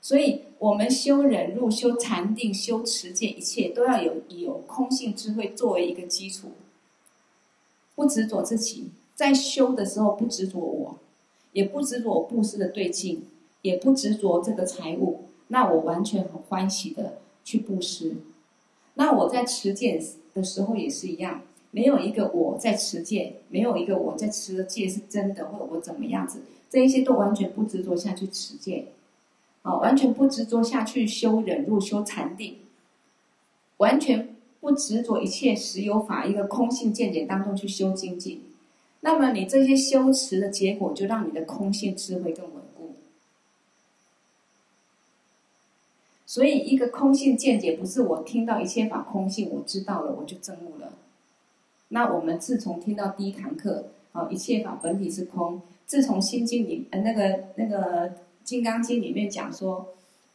[0.00, 6.50] 所以，我们修忍辱、修禅定、修持戒，一切都要有有空性智慧作为一个基础。
[7.94, 10.98] 不执着自己，在修的时候不执着我，
[11.52, 13.22] 也不执着我布施的对境，
[13.62, 18.16] 也不执着这个财物，那我完全很欢喜的去布施。
[18.94, 20.02] 那我在持戒
[20.34, 21.42] 的时候也是一样。
[21.72, 28.86] 没有一个我在持戒，没有一个我在持的戒是真的，或者我怎么样子，这一些都完全不执着下去持戒，
[29.62, 32.56] 啊，完全不执着下去修忍辱、修禅定，
[33.76, 38.42] 完全不执着一切实有法一个空性见解当中去修精进，
[39.02, 42.96] 那么你这些修持的结果，就让你的空性智慧更稳固。
[46.30, 50.92] 所以，一个空性见解不是我听到一切法空性，我知道了，我就证悟了。
[51.88, 55.60] 那我们自从听到第一堂课，啊，一切法本体是空。
[55.86, 58.12] 自从心经里，呃，那个那个
[58.44, 59.88] 金刚经里面讲说，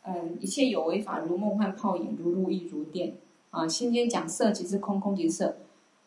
[0.03, 3.13] 嗯，一切有为法如梦幻泡影，如露亦如电。
[3.51, 5.55] 啊，心经讲色即是空，空即是色。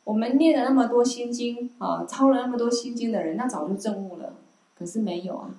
[0.05, 4.35] 我们念了那么多心经，啊，抄了那么多心经的人，那早就证悟了，
[4.79, 5.55] 可是没有啊。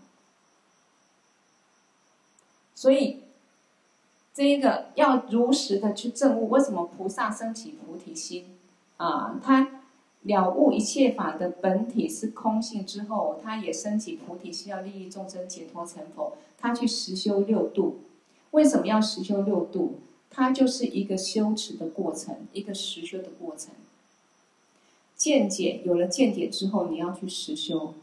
[2.75, 3.23] 所以，
[4.33, 8.45] 这一个要如实的去证悟，为什么菩萨生起菩提心？
[8.97, 9.71] 啊，他。
[10.23, 16.33] 了悟一切法的本体是空性之后，他也升起菩提心，要利益众生解脱成佛。
[16.57, 17.99] 他去实修六度，
[18.51, 19.93] 为什么要实修六度？
[20.29, 23.71] 它就是一个修持的过程，一个实修的过程。
[25.15, 27.93] 见解有了见解之后，你要去实修。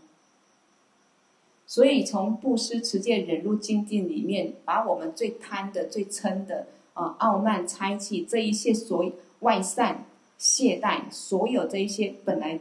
[1.66, 10.06] 所以从布施、持戒、忍辱、精进里面，把我们最贪的、最嗔的啊，傲慢、猜忌这一些所外散。
[10.38, 12.60] 懈怠，所有这一些本来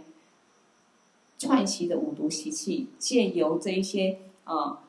[1.38, 4.82] 串习的五毒习气，借由这一些啊、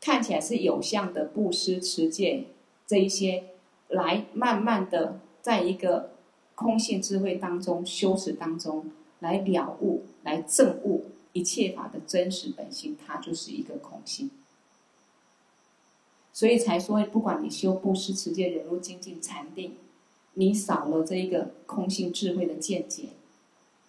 [0.00, 2.44] 看起来是有相的布施、持戒
[2.86, 3.42] 这一些，
[3.88, 6.10] 来慢慢的在一个
[6.54, 14.30] 空性智慧当中修持当中来了悟、来证悟一切法的真实本性，它就是一个空性。
[16.32, 19.76] 所以才说，不管你修布施、持戒、忍辱、精进、禅定。
[20.34, 23.10] 你少了这一个空性智慧的见解，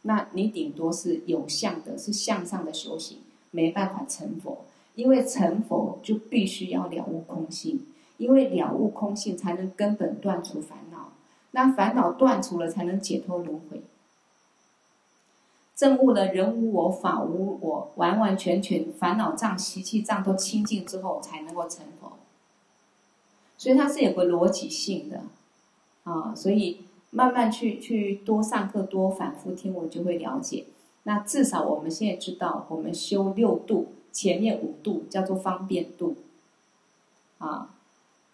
[0.01, 3.19] 那你顶多是有相的，是向上的修行，
[3.51, 4.65] 没办法成佛。
[4.95, 11.13] 因为成佛就必须要了悟空性，因为了悟空性才能根本断除烦恼，
[11.51, 13.81] 那烦恼断除了，才能解脱轮回。
[15.75, 22.13] 证悟了人无我，法无我，完完全全烦恼障、习气障都清净之后，才能够成佛。
[23.57, 25.21] 所以它是有个逻辑性的。
[26.03, 26.81] 啊，所以
[27.11, 30.65] 慢慢去去多上课，多反复听，我就会了解。
[31.03, 36.17] 那至少我们现在知道，我们修六度，前面五度叫做方便度，
[37.37, 37.73] 啊，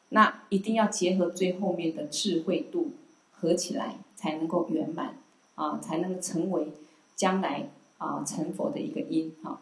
[0.10, 2.92] 那一定要结合最后面的智慧度
[3.32, 5.18] 合起来，才能够圆满，
[5.54, 6.72] 啊，才能够成为
[7.20, 9.60] 将来啊成佛的一个因，哈。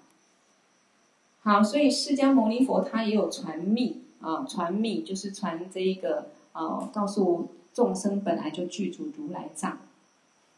[1.42, 7.50] 好，所以释迦牟尼佛他也有传密，啊，传密就是传这一个，啊，告诉。
[7.74, 9.78] 众生本来就具足如来藏，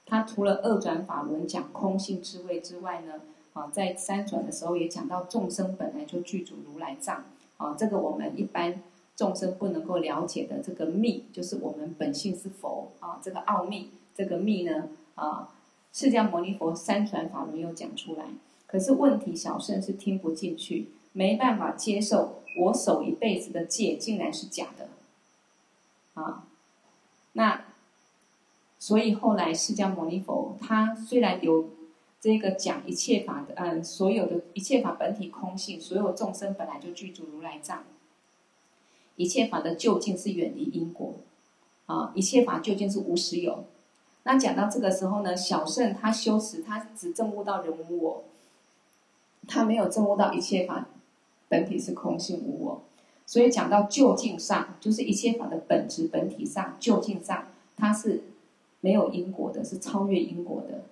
[0.05, 3.15] 他除了二转法轮讲空性智慧之外呢，
[3.51, 7.25] 啊，在三转的时候也讲到众生本来就具足如来藏，
[7.57, 8.81] 啊，这个我们一般
[9.17, 15.49] 众生不能够了解的这个密，就是我们本性是佛啊，这个奥秘，这个密呢，啊，
[15.91, 18.25] 释迦牟尼佛三传法轮有讲出来，
[18.67, 24.89] 可是问题小乘是听不进去，没办法接受我守一辈子的戒竟然是假的，
[26.13, 26.45] 啊。
[27.33, 27.65] 那
[28.77, 31.69] 所以后来释迦牟尼佛他虽然有
[32.21, 37.83] 这个讲一切法的，嗯，所有的一切法本体空性，所有众生本来就具足如来藏，
[39.15, 41.15] 一切法的究竟是远离因果，
[41.87, 43.65] 啊，一切法究竟是无实有。
[44.31, 48.23] 那讲到这个时候呢，小圣他修持，他只证悟到人无我，
[49.47, 50.87] 他没有证悟到一切法
[51.47, 52.83] 本体是空性无我。
[53.25, 58.21] 所以讲到究竟上，就是一切法的本质本体上，究竟上，它是
[58.81, 60.83] 没有因果的，是超越因果的，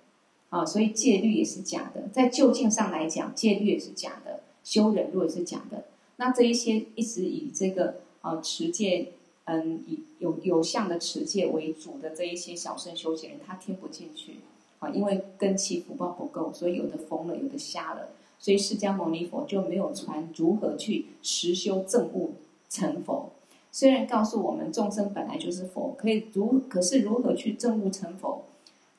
[0.50, 2.08] 啊，所以戒律也是假的。
[2.12, 5.84] 在究竟上来讲，戒律也是假的，修忍辱也是假的。
[6.16, 9.12] 那这一些一直以这个啊持戒，
[9.50, 14.36] 嗯，以有有相的持戒为主的这一些小乘修行人，他听不进去，
[14.78, 18.10] 啊，因为根器福报不够，所以有的疯了，有的瞎了。
[18.38, 22.34] 所以释迦牟尼佛就没有传如何去实修证悟
[22.68, 23.30] 成佛。
[23.72, 28.44] 虽然告诉我们众生本来就是佛，可以如可是如何去证悟成佛，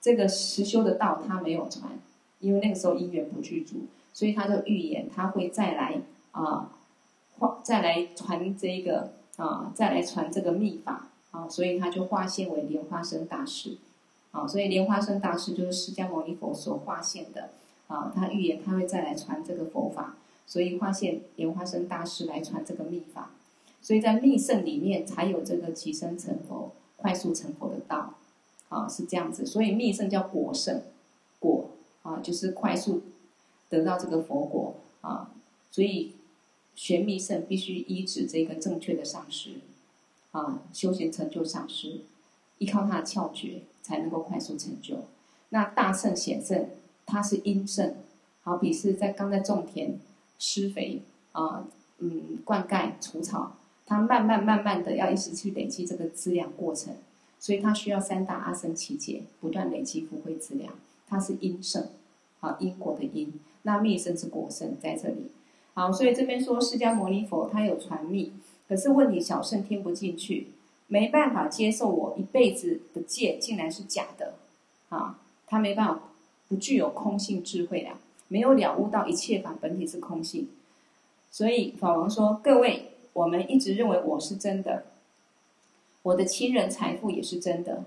[0.01, 1.99] 这个实修的道他没有传，
[2.39, 3.77] 因为那个时候因缘不具足，
[4.13, 6.71] 所以他就预言他会再来啊，
[7.63, 13.77] 再来传这个啊，再来传这个密法啊，所以他就化现为莲花生大师
[14.31, 17.49] 啊，所以莲花生大师就是释迦牟尼佛所化现的。
[17.87, 23.31] 啊，他预言他会再来传这个佛法，所以化现莲花生大师来传这个密法，
[23.81, 28.13] 所以在密乘里面才有这个即生成佛、快速成佛的道，
[28.69, 29.43] 啊，是这样子。
[29.43, 30.83] 所以密乘叫果乘，
[31.39, 31.71] 果
[32.03, 33.01] 啊就是快速
[33.69, 35.31] 得到这个佛果啊，
[35.71, 36.13] 所以
[36.79, 39.55] 玄密乘必须依止这个正确的上师，
[40.31, 41.99] 啊，修行成就上师，
[42.59, 45.03] 依靠他的窍诀才能够快速成就。
[45.49, 46.69] 那大圣显圣。
[47.11, 47.95] 它是因圣，
[48.43, 49.99] 好比是在刚在种田
[50.37, 51.65] 施肥啊，
[51.97, 53.53] 嗯，灌溉除草，
[53.87, 56.93] 它慢慢慢慢的要一直去累积这个资粮过程，
[57.39, 60.75] 所以它需要三大阿僧只劫不断累积福慧资粮，
[61.07, 61.87] 它是因圣，
[62.41, 65.31] 好因果的因，那密圣是果圣在这里，
[65.79, 68.33] 好，所以这边说释迦牟尼佛他有传密，
[68.67, 70.47] 可是问题小圣听不进去，
[70.87, 74.33] 没办法接受我一辈子的戒竟然是假的，
[74.89, 76.01] 啊，他没办法。
[76.49, 80.49] 不具有空性智慧啊，没有了悟到一切法本体是空性，
[81.29, 84.85] 所以法王说：各位，我们一直认为我是真的，
[86.01, 87.83] 我的亲人财富也是真的，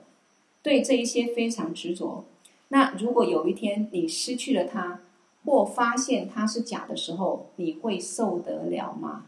[0.63, 2.25] 对这一些非常执着。
[2.69, 5.01] 那如果有一天你失去了它，
[5.45, 9.27] 或发现它是假的时候，你会受得了吗？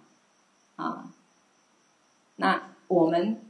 [0.77, 1.13] 啊，
[2.37, 3.41] 那我们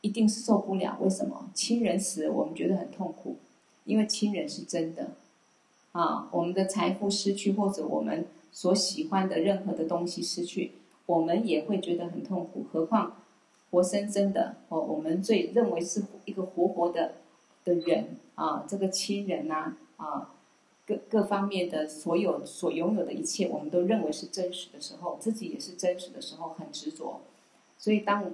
[0.00, 0.98] 一定是受不了。
[1.00, 1.50] 为什么？
[1.54, 3.36] 亲人死，我们觉得很痛苦。
[3.84, 5.10] 因为亲人是真的，
[5.92, 10.72] 啊，我们的财富失去，或者我们所喜欢的任何的东西失去，
[11.06, 12.64] 我们也会觉得很痛苦。
[12.72, 13.16] 何况
[13.70, 17.16] 活生生的，哦，我们最认为是一个活活的
[17.64, 20.33] 的人啊，这个亲人呐，啊，
[20.86, 27.20] 各各方面的所有所拥有的一切，我们都认为是真实的时候，自己也是真实的时候，很执着。
[27.78, 28.32] 所以当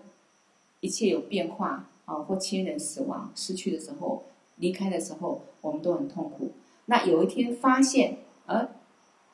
[0.80, 4.24] 一切有变化啊，或亲人死亡失去的时候。
[4.56, 6.50] 离开的时候，我们都很痛苦。
[6.84, 8.68] 那有一天发现，呃，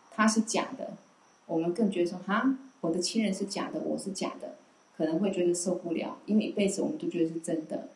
[0.08, 0.92] 他是假的，
[1.46, 4.54] 我们更觉得说，哈，我的亲人是假的，我是假的，
[4.96, 7.88] 可能会觉得受不了，因为一辈子我们都觉得是真的。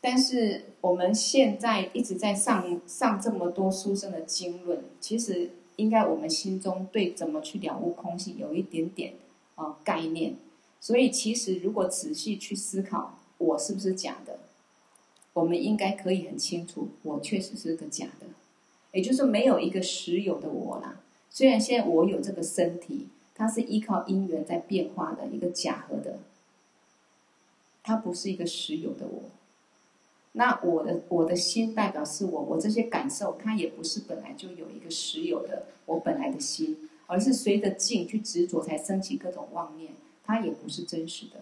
[0.00, 9.14] 但是我们现在一直在上上这么多书生的经论，其实应该我们心中对怎么去了悟空性有一点点
[9.56, 10.36] 啊、概念。
[10.80, 14.38] 所以其实如果仔细去思考，我是不是假的？
[15.34, 18.26] 我们应该可以很清楚，我确实是个假的，
[18.92, 21.00] 也就是没有一个实有的我啦。
[21.28, 26.18] 虽然现在我有这个身体，它是依靠因缘在变化的一个假合的，
[27.82, 29.22] 它不是一个实有的我。
[30.32, 39.92] 那我的我的心代表是我，我这些感受，它也不是本来就有一个实有的我本来的心，而是随着境去执着才升起各种妄念，
[40.24, 41.40] 它也不是真实的。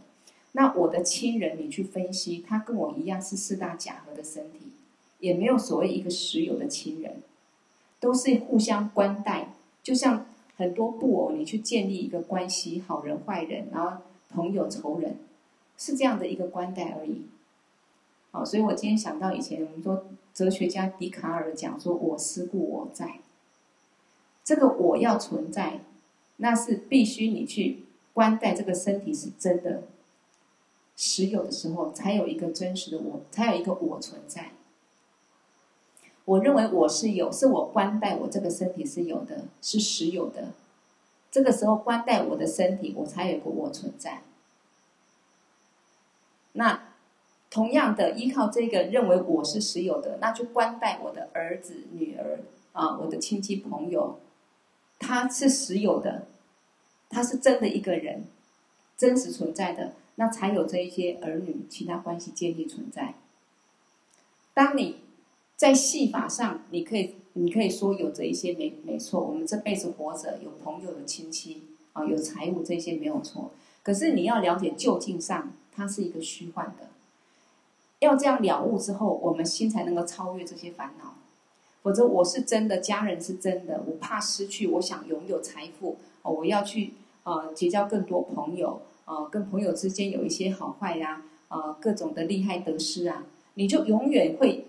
[0.52, 4.72] 那我的亲人，你去分析，他跟我一样是四大假合的身体，
[5.20, 7.16] 也没有所谓一个实有的亲人，
[8.00, 10.26] 都是互相关待，就像
[10.56, 15.18] 很多布偶，你去建立一个关系，好人坏人，然后朋友仇人，
[15.76, 17.26] 是这样的一个关待而已。
[18.44, 23.20] 所以我今天想到以前我们说哲学家笛卡尔讲说，我思故我在，
[24.44, 25.80] 这个我要存在，
[26.36, 29.82] 那是必须你去关待这个身体是真的。
[31.00, 34.50] 实有的时候，才有一个真实的我，才有一个我存在。
[36.24, 40.52] 我认为我是有，是我观待我这个身体是有的，是实有的。
[41.30, 44.22] 这个时候观待我的身体，我才有个我存在。
[46.52, 46.87] 那
[47.50, 52.40] 同样的，依靠这个认为我是实有的，那就关待我的儿子、女儿
[52.72, 54.18] 啊，我的亲戚朋友，
[54.98, 56.26] 他是实有的，
[57.08, 58.24] 他是真的一个人，
[58.98, 63.14] 真实存在的，那才有这一些儿女、其他关系建立存在。
[64.52, 64.96] 当你
[65.56, 71.62] 在戏法上，你可以，你可以说有着一些没没错，我们这辈子活着，有朋友、有亲戚
[71.94, 73.52] 啊，有财物，这些没有错。
[73.82, 76.88] 可是你要了解，究竟上它是一个虚幻的。
[78.00, 81.14] 要这样了悟之后，我们心才能够超越这些烦恼。
[81.82, 86.92] 否则，我是真的，家人是真的，我怕失去，我想拥有财富，哦，我要去
[87.22, 93.24] 呃结交更多朋友，呃，跟朋友之间有一些好坏呀，呃，各种的利害得失啊，
[93.54, 94.66] 你就永远会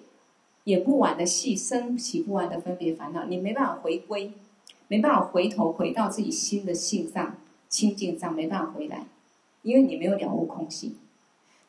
[0.65, 4.31] 演不完的戏，升起不完的分别烦恼，你没办法回归，
[4.87, 9.07] 没办法回头回到自己心的性上、清净上，没办法回来，
[9.63, 10.95] 因为你没有了悟空性。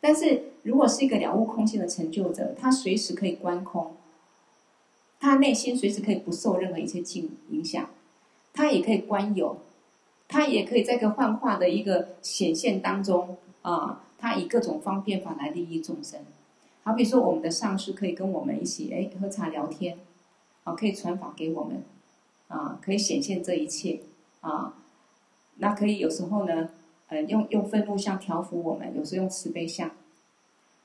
[0.02, 3.92] 但是如果是一个了悟空性的成就者，他随时可以观空，
[5.18, 7.88] 他内心随时可以不受任何一切境影响，
[8.52, 9.58] 他也可以观有，
[10.28, 16.20] 他也可以在个幻化的一个显现当中啊，他以各种方便法来利益众生。
[16.82, 19.98] 好比说，我们的上师可以跟我们一起哎喝茶聊天，
[20.64, 21.82] 啊，可以传法给我们，
[22.48, 24.00] 啊，可以显现这一切
[24.40, 24.74] 啊，
[25.56, 26.70] 那可以有时候呢。
[27.12, 29.90] 呃，用用愤怒相调伏我们，有时候用慈悲相，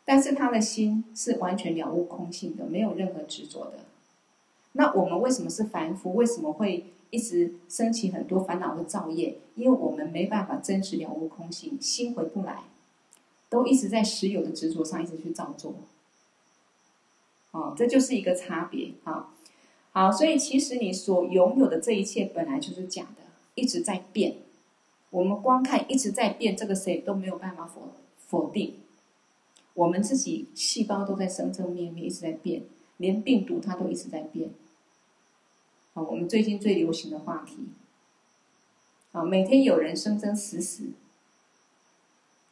[0.06, 3.80] 但是他的心是完全了悟空性的，没有任何执着的。
[4.74, 6.14] 那我们为什么是凡夫？
[6.14, 9.38] 为什么会一直升起很多烦恼和造业？
[9.56, 12.64] 因为我们没办法真实了悟空性，心回不来，
[13.50, 15.74] 都一直在实有的执着上，一直去造作。
[17.52, 19.34] 哦，这就是一个差别啊。
[19.92, 23.24] 好，所以其实你所拥有的这一切本来就是假的，
[23.56, 24.36] 一直在变。
[25.10, 27.94] 我们光看一直在变，这个谁都没有办法否
[28.28, 28.76] 否定。
[29.76, 32.64] 我们自己细胞都在生生灭灭，一直在变，
[32.98, 34.50] 连病毒它都一直在变。
[35.94, 37.58] 啊，我们最近最流行的话题，
[39.12, 40.90] 啊，每天有人生生死死，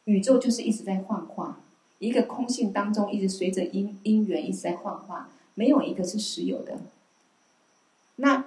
[0.04, 1.60] 宇宙就是一直在幻化，
[1.98, 6.78] 一个空性当中一直随着因因缘一直在幻化，没有一个是实有的。
[8.16, 8.46] 那。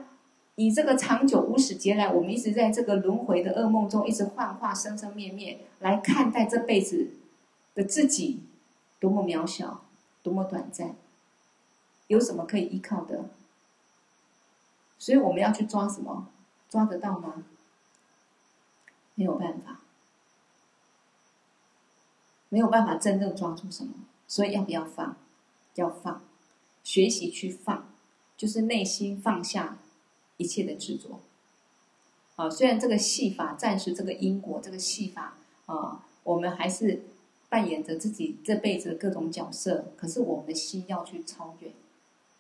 [0.60, 7.10] 以这个长久无始劫来，我们一直在这个轮回的噩梦中，一直幻化生生灭灭，来看待这辈子
[7.76, 8.40] 的自己，
[9.00, 9.86] 多么渺小，
[10.24, 10.96] 多么短暂，
[12.08, 13.30] 有什么可以依靠的？
[14.98, 16.28] 所以我们要去抓什么？
[16.70, 17.44] 抓得到吗？
[19.16, 19.80] 没有办法，
[22.50, 23.94] 没有办法真正抓住什么。
[24.28, 25.16] 所以要不要放？
[25.76, 26.22] 要放，
[26.84, 27.88] 学习去放，
[28.36, 29.78] 就是内心放下。
[30.40, 31.20] 一切的执着，
[32.36, 35.34] 啊，虽然这个戏法暂时这个因果这个戏法
[35.66, 37.08] 啊，我们还是
[37.50, 41.72] 扮演着自己这辈子的各种角色，可是我们的心要去超越，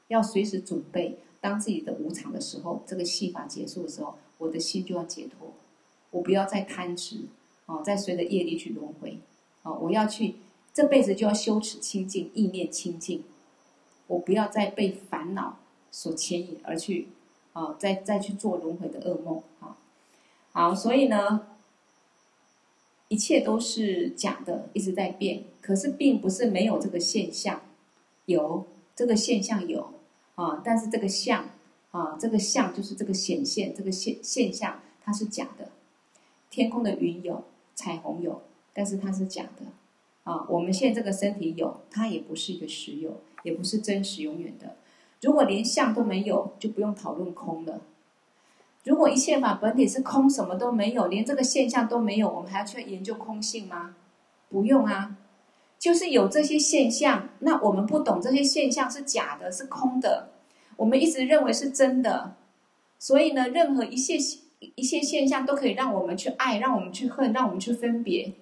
[0.07, 5.53] 要随时准备，当自己的无常的时候，这个戏法结束的时候，我的心就要解脱，
[6.11, 7.27] 我不要再贪执，
[7.65, 9.19] 啊，再随着业力去轮回，
[9.63, 10.35] 啊，我要去
[10.73, 13.23] 这辈子就要羞耻清净，意念清净，
[14.07, 15.59] 我不要再被烦恼
[15.91, 17.09] 所牵引而去。
[17.53, 19.75] 啊，再再去做轮回的噩梦啊！
[20.51, 21.47] 好，所以呢，
[23.09, 25.43] 一切都是假的，一直在变。
[25.61, 27.61] 可是并不是没有这个现象，
[28.25, 29.93] 有这个现象有
[30.35, 31.49] 啊，但是这个相
[31.91, 35.71] 啊，这个相就是这个显现，这个现现象它是假的。
[36.49, 37.43] 天空的云有，
[37.75, 38.41] 彩虹有，
[38.73, 39.65] 但是它是假的
[40.23, 40.45] 啊。
[40.49, 44.77] 我们现在这个身体有，它也不是一个实有，也不是真实永远的。
[45.21, 47.81] 如果连相都没有，就不用讨论空了。
[48.87, 53.95] 如果一切法本体是空，什么都没有，连这个现象都没有，我们还要去研究空性吗？
[54.47, 55.17] 不用啊，
[55.77, 60.29] 就是有这些现象，那我们不懂这些现象是假的，是空的，
[60.77, 62.37] 我们一直认为是真的，
[62.97, 64.15] 所以呢，任何一切
[64.75, 68.33] 一切现象都可以让我们去爱，让我们去恨，让我们去分别，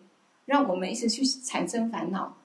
[0.46, 2.38] 让我们一直去产生烦恼。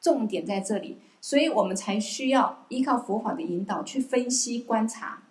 [0.00, 0.96] 重点在这里。
[1.20, 5.24] 所以我们才需要依靠佛法的引导去分析观察，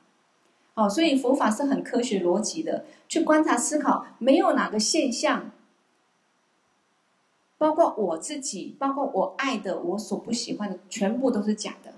[0.77, 5.49] 好，所以佛法是很科学逻辑的，去观察思考，没有哪个现象，
[7.57, 11.95] 包括我自己，包括我爱的，我所不喜欢的，全部都是假的。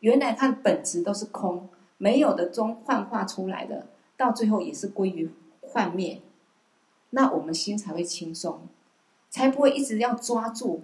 [0.00, 1.68] 原来它的本质都是空，
[1.98, 6.22] 没有的中幻化出来的，到最后也是归于幻灭。
[7.10, 8.62] 那我们心才会轻松，
[9.28, 10.80] 才不会一直要抓住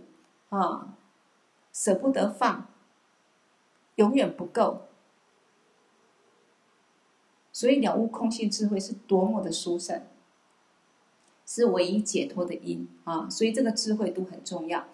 [0.50, 0.94] 啊。
[1.72, 2.66] 舍不得放，
[3.94, 4.82] 永远不够，
[7.62, 10.02] 所以了悟空性智慧是多么的殊胜，
[11.46, 13.30] 是唯一解脱的因啊！
[13.30, 14.84] 所以这个智慧度很重要。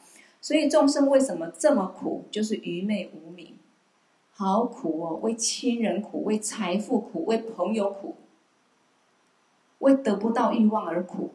[0.42, 2.24] 所以众生为什么这么苦？
[2.30, 3.54] 就是愚昧无明，
[4.32, 5.18] 好苦哦！
[5.22, 8.16] 为亲人苦，为财富苦，为朋友苦，
[9.78, 11.30] 为得不到欲望而苦，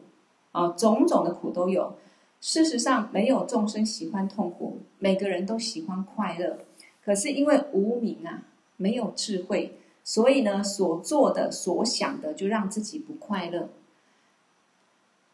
[0.52, 1.96] 啊，种种的苦都有。
[2.40, 6.60] 事实上，没有众生喜欢痛苦，每个人都喜欢快乐。
[7.04, 8.44] 可是因为无明啊，
[8.76, 13.70] 没有智慧，所以呢，所做的、所想的，就让自己不快乐。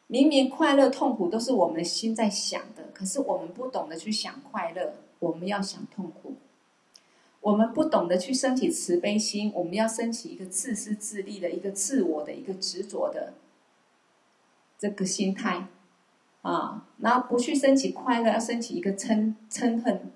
[0.07, 6.35] 明明快乐、痛苦都是我们心在想的，可是我们不懂得去想快乐，我们要想痛苦；
[7.41, 13.35] 我们不懂得去升起慈悲心，我们要升起一个自私自利的一个自我的一个执着的
[14.79, 15.69] 这个心态
[16.43, 20.11] 啊，然后不去升起快乐，要升起一个嗔嗔恨。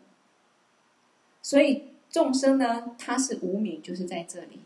[1.40, 4.60] 所以众生呢，他是无明，就是在这里。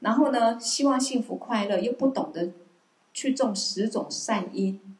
[0.00, 2.52] 然后呢，希望幸福快乐，又不懂得
[3.14, 4.98] 去种十种善因，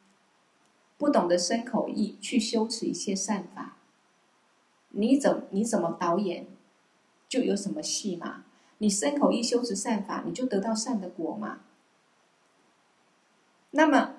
[0.96, 3.76] 不懂得身口意去修持一切善法。
[4.88, 6.46] 你怎你怎么导演，
[7.28, 8.44] 就有什么戏嘛？
[8.78, 11.60] 你身口意修持善法，你就得到善的果嘛。
[13.72, 14.14] 那么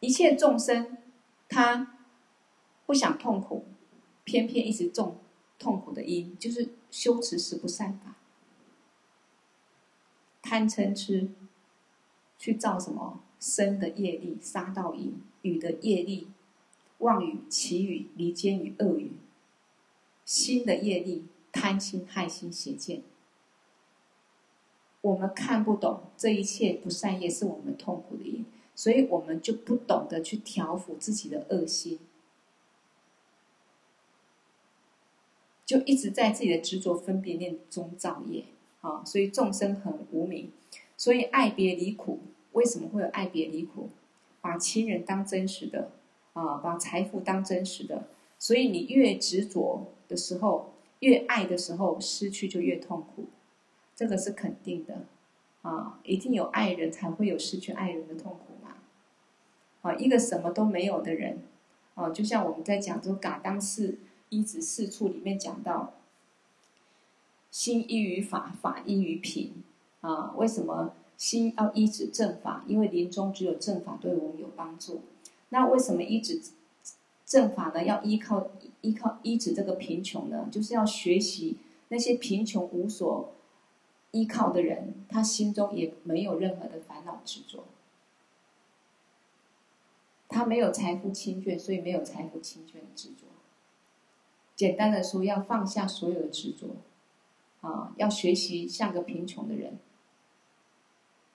[0.00, 0.98] 一切众生，
[1.48, 1.96] 他
[2.84, 3.64] 不想痛苦，
[4.28, 5.16] 偏偏一直种
[5.58, 8.14] 痛苦的因，就是修持时不善法。
[10.42, 11.30] 贪嗔痴，
[12.38, 16.28] 去造什么身的业力、杀道因；语的业力、
[16.98, 19.12] 妄语、綺语、离间语、恶语；
[20.26, 23.02] 心的业力、贪心、害心、邪见。
[25.00, 31.98] 我们看不懂这一切不善业是我们痛苦的因，所以我们就不懂得去调伏自己的恶心，
[35.68, 38.44] 就一直在自己的执着分别念中造业。
[38.80, 40.52] 啊，所以众生很无明，
[40.96, 42.20] 所以爱别离苦。
[42.52, 43.90] 为什么会有爱别离苦？
[44.40, 45.90] 把亲人当真实的，
[46.32, 48.08] 啊，把财富当真实的。
[48.38, 53.26] 所以你越执着的时候，越爱的时候，失去就越痛苦，
[53.96, 55.04] 这个是肯定的。
[55.62, 58.76] 啊，一定有爱人才会有失去爱人的痛苦嘛。
[59.82, 61.42] 啊，一个什么都没有的人，
[61.96, 63.98] 啊，就像我们在讲这个《噶当四
[64.30, 65.94] 依止四处》里面讲到。
[67.50, 69.64] 心依于法，法依于品，
[70.02, 72.62] 啊，为什么心要依止正法？
[72.68, 75.00] 因为临终只有正法对我们有帮助。
[75.48, 76.42] 那为什么依止
[77.24, 77.82] 正法呢？
[77.82, 78.50] 要依靠
[78.82, 80.46] 依靠依止这个贫穷呢？
[80.52, 81.56] 就是要学习
[81.88, 83.32] 那些贫穷无所
[84.10, 87.64] 依靠的人，他心中也没有任何的烦恼执着。
[90.28, 93.24] 他没有财富亲眷，所以没有财富亲眷的执着。
[94.58, 96.66] 简单的说，要放下所有的执着。
[97.60, 99.78] 啊，要学习像个贫穷的人，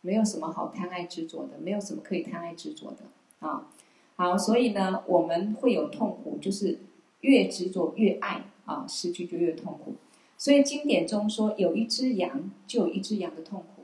[0.01, 3.69] 没有什么好贪爱执着的，没有什么可以贪爱执着的啊。
[4.17, 6.79] 好，所以呢，我们会有痛苦，就是
[7.21, 9.95] 越执着越爱啊，失去就越痛苦。
[10.37, 13.83] 所以经典中说，有一只羊就有一只羊的痛苦，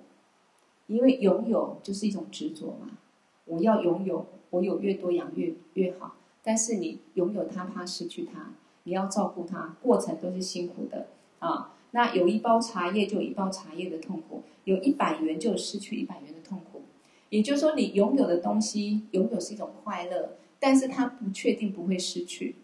[0.88, 2.98] 因为拥有就是一种执着嘛。
[3.46, 8.54] 我要拥有，我有越多羊越越好，但是你拥有它，怕失去它，
[8.90, 11.06] 你要照顾它，过程都是辛苦的
[11.38, 11.76] 啊。
[11.92, 16.82] 那有一包茶叶，就有一包茶叶的痛苦；有一百元，就有失去一百元的痛苦。
[17.30, 22.56] 也就是说，你拥有的东西，拥有是一种快乐，但是它不确定不会失去，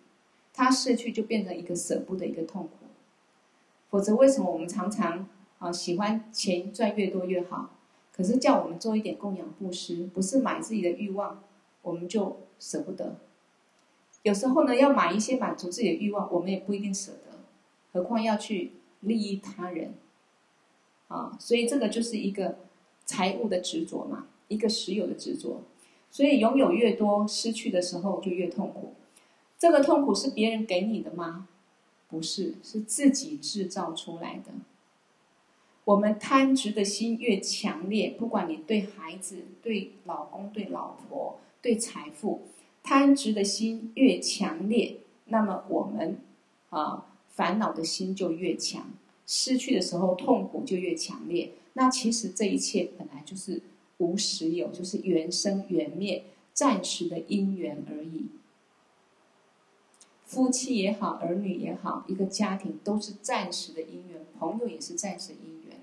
[0.52, 2.88] 它失去就变成一个舍不得一个痛苦。
[3.92, 5.28] 否则，为什么我们常常
[5.60, 7.70] 啊喜欢钱赚越多越好？
[8.12, 11.44] 可是叫我们做一点供养布施，不是买自己的欲望，
[11.84, 13.18] 我们就舍不得。
[14.26, 17.40] 有时候呢，要买一些满足自己的欲望，我们也不一定舍得，
[17.94, 18.74] 何况要去。
[19.02, 19.94] 利益他人，
[21.10, 22.58] 啊，所以这个就是一个
[23.06, 25.62] 财务的执着嘛，一个实有的执着。
[26.10, 28.96] 所以拥有越多，失去的时候就越痛苦。
[29.60, 31.48] 这个痛苦是别人给你的吗？
[32.10, 34.54] 不是，是自己制造出来的。
[35.84, 42.42] 我们贪执的心越强烈，不管你对孩子、对老公、对老婆、对财富，
[42.86, 46.20] 贪执的心越强烈，那么我们
[46.70, 47.08] 啊。
[47.36, 48.94] 烦恼的心就越强，
[49.28, 51.52] 失去的时候痛苦就越强烈。
[51.74, 53.62] 那其实这一切本来就是
[53.98, 56.24] 无实有，就是缘生缘灭，
[56.54, 58.28] 暂时的因缘而已。
[60.24, 65.82] 夫妻也好，儿女也好，一个家庭都是暂时的因缘，朋友也是暂时的因缘。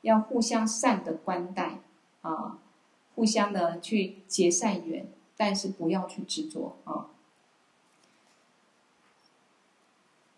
[0.00, 1.78] 要互相善的关待
[2.22, 2.58] 啊，
[3.14, 5.06] 互相的去结善缘，
[5.44, 7.10] 但是不要去执着啊。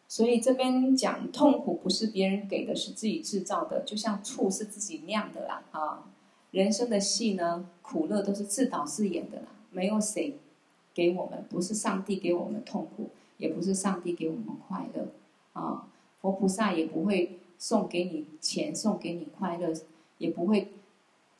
[0.08, 6.10] 所以这边讲痛苦不是别人给的，是自己制造的，就像醋是自己酿的啦啊！
[6.52, 10.38] 人生的戏呢，苦乐都是自导自演的啦，没有谁
[10.94, 15.08] 给我们，不是上帝给我们痛苦，也不是上帝给我们快乐
[15.52, 15.86] 啊。
[16.22, 19.70] 佛菩萨也不会送给你钱，送给你快乐，
[20.16, 20.72] 也不会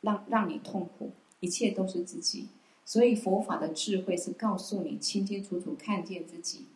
[0.01, 1.09] 让让你痛苦，
[1.39, 2.49] 一切都是自己。
[2.85, 6.67] 所以佛法的智慧是告诉你清清楚楚看见自己，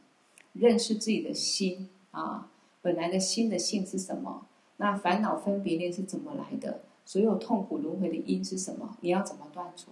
[0.54, 2.50] 认识自己的心啊，
[2.82, 4.48] 本来的心的性是什么？
[4.78, 6.82] 那烦恼分别念是怎么来的？
[7.06, 8.98] 所有痛苦轮回的因是什么？
[9.02, 9.92] 你要怎么断除？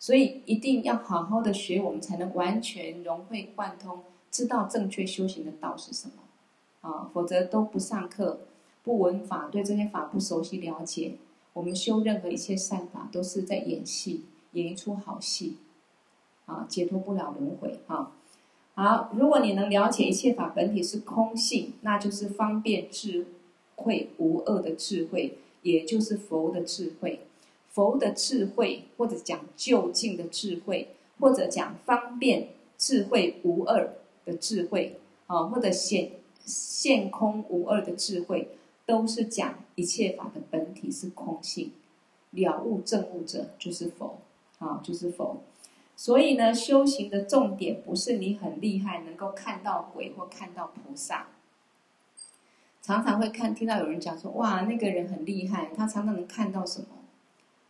[0.00, 7.10] 所以一定要好好的学，我们才能完全融会贯通，知道正确修行的道是什么啊！
[7.12, 8.40] 否则都不上课、
[8.84, 11.16] 不闻法，对这些法不熟悉了解，
[11.52, 14.24] 我们修任何一切善法都是在演戏，
[14.58, 15.56] 演一出好戏
[16.46, 16.66] 啊！
[16.68, 18.12] 解脱不了轮回啊！
[18.74, 23.26] 好，如果你能了解一切法本体是空性，那就是方便智
[23.76, 25.38] 慧无二的智慧。
[25.62, 27.20] 也就是佛的智慧，
[27.72, 33.92] 佛的智慧，或者讲究竟的智慧，或者讲方便智慧无二
[34.24, 36.12] 的智慧，啊，或者现
[36.46, 38.50] 现空无二的智慧，
[38.86, 41.72] 都是讲一切法的本体是空性，
[42.30, 44.16] 了悟证悟者就是佛，
[44.58, 45.42] 啊，就是佛。
[45.96, 51.26] 所以呢，修行的重点不是你很厉害，能够看到鬼或看到菩萨。
[52.80, 56.86] 常常会看听到有人讲说，哇，那个人很厉害，他常常能看到什么？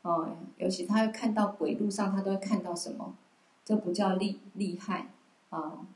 [0.03, 3.14] 哦，尤其他会看到鬼，路上他都会看到什么？
[3.64, 5.09] 这不叫厉厉害
[5.51, 5.86] 啊，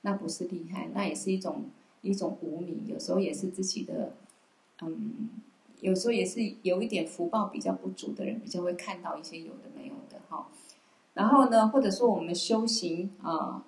[0.00, 1.64] 那不是厉害，那也是一种
[2.02, 4.14] 一种无明，有时候也是自己的，
[4.80, 5.28] 嗯，
[5.80, 9.94] 有时候也是有一点福报比较不足的人，比较会看到一些有的没有，
[11.20, 13.62] 然后呢，或者说我们修行啊。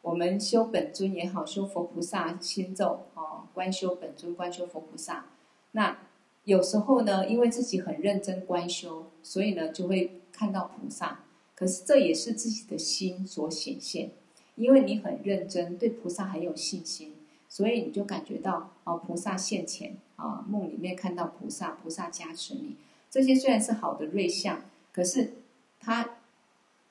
[0.00, 5.24] 我们修本尊也好，修佛菩萨心咒哦，观修本尊，观修佛菩萨。
[5.72, 5.96] 那
[6.44, 11.20] 有时候呢，因为自己很认真观修，所以呢就会看到菩萨。
[11.54, 14.10] 可是这也是自己的心所显现，
[14.56, 17.14] 因为你很认真，对菩萨很有信心，
[17.48, 22.76] 所以你就感觉到哦，菩萨现前啊，梦里面看到菩萨，菩萨加持你。
[23.10, 24.60] 这些虽然是好的瑞相，
[24.92, 25.32] 可是
[25.80, 26.13] 他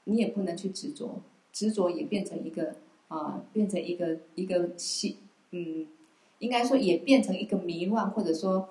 [0.06, 2.76] 你也不能去执着，执着也变成一个。
[3.10, 5.18] 啊，变成一个一个细，
[5.52, 5.86] 嗯，
[6.40, 8.70] 应该说也变成一个迷乱，或者说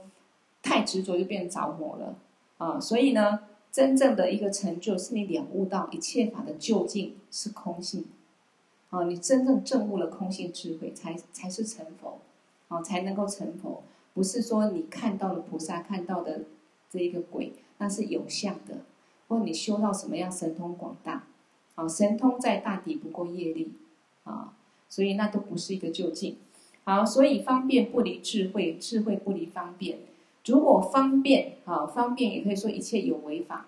[0.60, 2.18] 太执着就变着魔了
[2.58, 2.80] 啊。
[2.80, 3.38] 所以呢，
[3.70, 8.06] 真正的一个成就是你了悟到一切法的究竟是空性，
[8.90, 12.18] 啊，你真正证悟了空性智慧，才才是成佛，
[12.66, 13.84] 啊，才能够成佛。
[14.12, 16.46] 不是说你看到了菩萨，看到的
[16.90, 18.78] 这一个鬼，那是有相的，
[19.32, 21.24] 或你修到什么样神通广大，
[21.74, 23.72] 啊，神通再大抵不过业力。
[24.24, 24.52] 啊，
[24.88, 26.36] 所以那都不是一个究竟。
[26.84, 29.98] 好，所以方便不离智慧，智慧不离方便。
[30.44, 33.66] 如果方便，啊，方便也可以说一切有为法，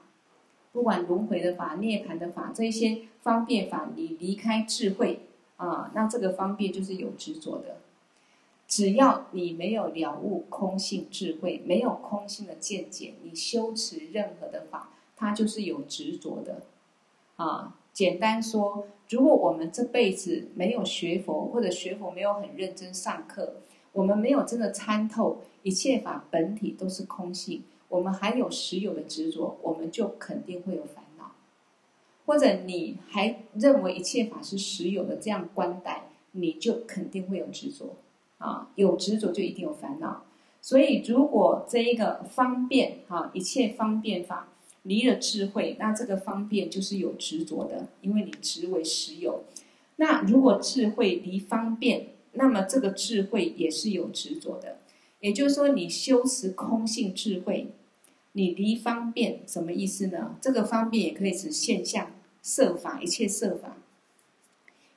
[0.70, 5.22] 不管轮回的法、涅槃的法，这一些方便法，你离开智慧
[5.56, 7.78] 啊，那这个方便就是有执着的。
[8.68, 16.62] 只要你没有了悟空性智慧，没有空性的见解，你修持任何的法，它就是有执着的。
[17.36, 18.86] 啊，简单说。
[19.10, 23.56] 如果我们这辈子没有学佛，或者学佛没有很认真上课，
[23.92, 31.32] 我们没有真的参透一切法本体都是空性，我们还有实有的执着，我们就肯定会有烦恼。
[32.24, 37.96] 或者你还认为一切法是实有的，这样观待，你就肯定会有执着
[38.38, 40.22] 啊，有执着就一定有烦恼。
[40.62, 44.48] 所以，如果这一个方便啊，一切方便法。
[44.84, 49.44] 离了智慧，那这个方便就是有执着的，因为你执为实有。
[49.96, 54.78] 那如果智慧离方便，那么这个智慧也是有执着的。
[55.20, 57.68] 也就是说，你修持空性智慧，
[58.32, 60.36] 你离方便什么意思呢？
[60.40, 62.10] 这个方便也可以指现象、
[62.42, 63.78] 色法、一切色法、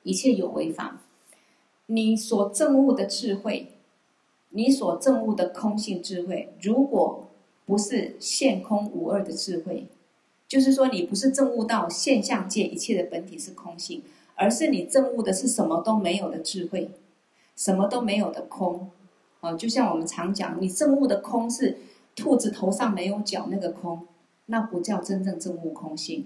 [0.04, 1.02] 一切有为法。
[1.86, 3.72] 你所证悟的智慧，
[4.50, 7.30] 你所证悟的空性智慧，如果
[7.68, 9.86] 不是现空无二的智慧，
[10.48, 14.02] 就是说你不是证悟到现象界一切的本体是空性，
[14.36, 16.90] 而是你证悟的是什么都没有的智慧，
[17.58, 18.90] 什么都没有的空。
[19.42, 21.78] 啊，就像我们常讲，你证悟的空是
[22.16, 24.08] 兔子头上没有角那个空，
[24.48, 26.26] 那不叫真正证悟空性。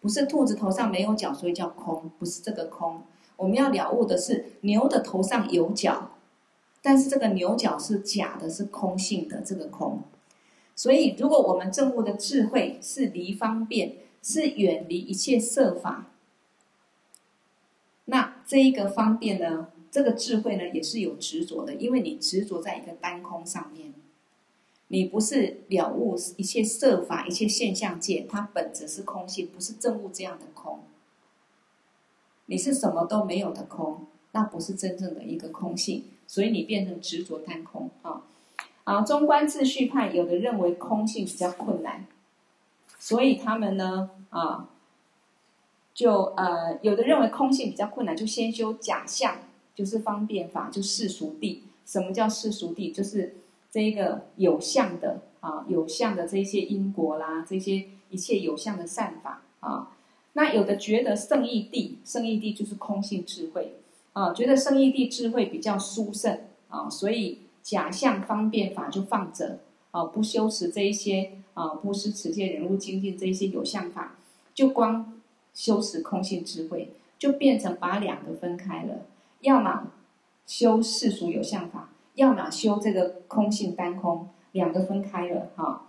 [0.00, 3.02] 不是兔子头上没有角，所以叫空，不是这个空。
[3.36, 6.10] 我们要了悟的是牛的头上有角，
[6.82, 10.02] 但是这个牛角是假的，是空性的这个空。
[10.80, 16.10] 所以，如果我们证悟的智慧是离方便，是远离一切色法，
[18.06, 23.92] 那这一个方便呢，这个智慧呢，也是有执着的，因为你执着在一个单空上面，
[24.88, 30.80] 你不是了悟一切色法、一切现象界，它本质是空性，不是证悟这样的空。
[32.46, 38.22] 你是什么都没有的空，那不是真正的一个空性，所以你变成执着单空啊。
[38.90, 42.04] 啊，中观自续派有的认为空性比较困难，
[42.98, 44.68] 所以他们呢啊，
[45.94, 49.36] 就呃有的认为空性比较困难，就先修假相，
[49.76, 51.62] 就是方便法，就世俗地。
[51.86, 52.90] 什么叫世俗地？
[52.90, 53.36] 就是
[53.70, 59.92] 这一个有相的啊，有相的这些因果啦，这些一切有相的善法啊。
[60.32, 63.74] 那有的觉得胜义地，胜义地就是空性智慧
[64.14, 74.16] 啊，觉得胜义地智慧比较殊胜啊，所以假相方便法就放着啊，不修持这一些啊，不施、持戒、忍辱、精进这一些有相法，
[74.54, 75.20] 就光
[75.54, 79.06] 修持空性智慧，就变成把两个分开了，
[79.40, 79.92] 要么。
[80.46, 85.86] 修世俗有相法，要么修这个空性单空，两个分开了哈。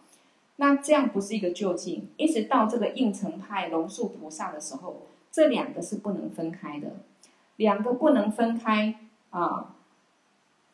[0.58, 6.98] 那这样不是一个究竟，一直到这个应成派龙树菩萨的时候，这两个是不能分开的，
[7.56, 9.00] 两个不能分开
[9.32, 9.74] 啊，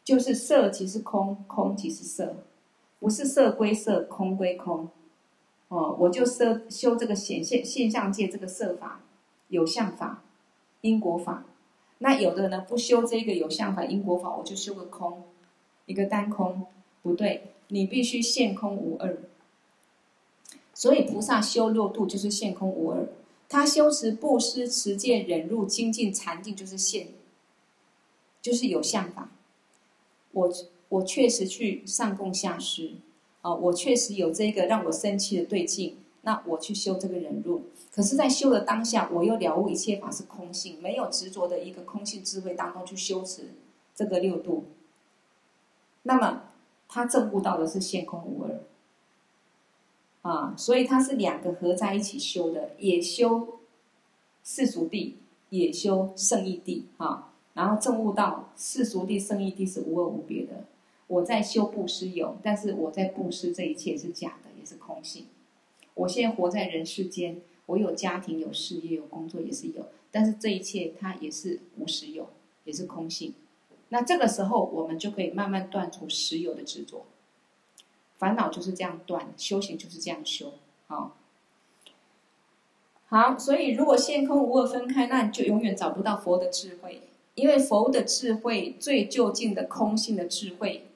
[0.07, 2.37] 就是色即是空，空即是色，
[2.97, 4.87] 不是色归色，空归空。
[5.67, 9.01] 哦，我就色修这个显现现象界这个色法，
[9.49, 10.23] 有相法，
[10.79, 11.43] 因果法。
[11.97, 15.23] 那有的呢，不修这个有相法因果法，我就修个空，
[15.87, 16.65] 一个单空，
[17.01, 19.17] 不对，你必须现空无二。
[20.73, 23.09] 所以菩萨修六度就是现空无二，
[23.49, 27.09] 他修持布施、持戒、忍辱、精进、禅定就是现，
[28.41, 29.31] 就是有相法。
[30.37, 30.53] 我
[30.89, 32.91] 我确实去上供下施，
[33.41, 37.63] 啊，我确实有这个让我生气的对境，那我去修这个忍辱。
[37.91, 43.55] 可是，在修的当下，我又了悟一切法是空性，没有执着的一个空性智慧当中去修持
[43.95, 44.65] 这个六度，
[46.03, 46.43] 那么
[46.87, 48.61] 他证悟到的是现空无二
[50.21, 53.57] 啊，所以他是两个合在一起修的，也修
[54.43, 55.13] 世俗谛，
[55.49, 60.63] 也修胜义谛啊，然后证悟到世俗地、生意地是无二无别的。
[61.07, 65.25] 我在修布施有，但是我在布施这一切是假的，也是空性。
[65.95, 67.41] 我现在活在人世间。
[67.65, 72.29] 我有家庭，有事业，有工作，也是有，但是这一切它也是无实有，
[72.63, 73.33] 也是空性。
[73.89, 77.05] 那这个时候，我们就可以慢慢断除实有的执着。
[78.17, 80.53] 烦恼就是这样断，修行就是这样修。
[80.87, 81.17] 好，
[83.07, 87.01] 好，所以如果现空无二分开，那你就永远找不到佛的智慧，
[87.37, 90.87] 因为佛的智慧最究竟的空性的智慧，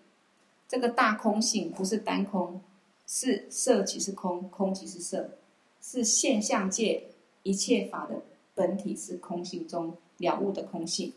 [0.68, 2.60] 这个大空性不是单空，
[3.06, 5.38] 是色即是空，空即是色。
[5.80, 7.04] 是现象界
[7.44, 8.24] 一切法的
[8.56, 11.14] 本体是空性中了悟的空性，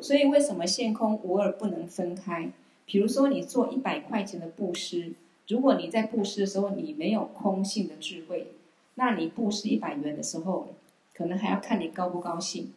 [0.00, 2.52] 所以为什么现空无二不能分开？
[2.86, 5.14] 比如说你做一百块钱的布施，
[5.48, 8.52] 如果你在布施的时候你没有空性的智慧，
[8.94, 10.68] 那你布施一百元的时候，
[11.12, 12.72] 可能还要看你高不高兴，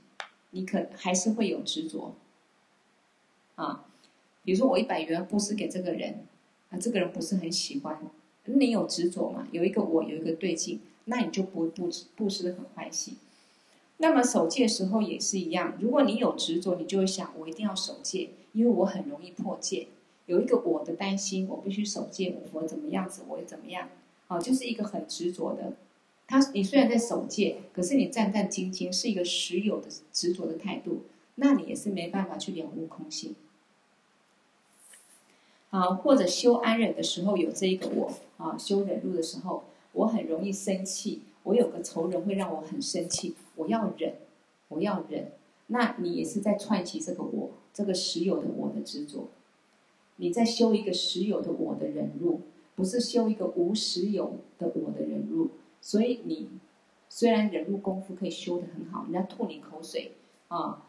[0.54, 2.16] 你可还是会有执着。
[3.56, 3.86] 啊，
[4.44, 6.26] 比如说我一百元布施给这个人，
[6.72, 8.02] 啊，这个人不是很喜欢，
[8.46, 9.48] 你有执着嘛？
[9.52, 10.80] 有一个我，有一个对境。
[11.06, 13.18] 那你就不布施布施的很欢喜。
[13.98, 19.88] 那么守戒时候也是一样，如果你有执着，你就会想我一定要守戒，因为我很容易破戒。
[20.28, 23.90] 有一个我的担心，我必须守戒，我怎么样子，我怎么样？
[24.28, 25.74] 啊，就是一个很执着的。
[26.34, 31.04] 他你虽然在守戒，可是你战战兢兢，是一个实有的执着的态度，
[31.36, 33.36] 那你也是没办法去了悟空性。
[35.70, 39.66] 啊，或者修安忍的时候有这一个我啊，修忍辱的时候。
[39.92, 44.16] 我很容易生气，我有个仇人会让我很生气，我要忍，
[44.70, 45.34] 我要忍。
[45.68, 49.28] 那你也是在串起这个我，这个实有的我的执着。
[50.16, 52.42] 你在修一个实有的我的忍辱，
[52.74, 55.52] 不是修一个无实有的我的忍辱。
[55.86, 56.48] 所以你
[57.10, 60.14] 虽然忍辱功夫可以修得很好，人家吐你口水
[60.48, 60.82] 啊，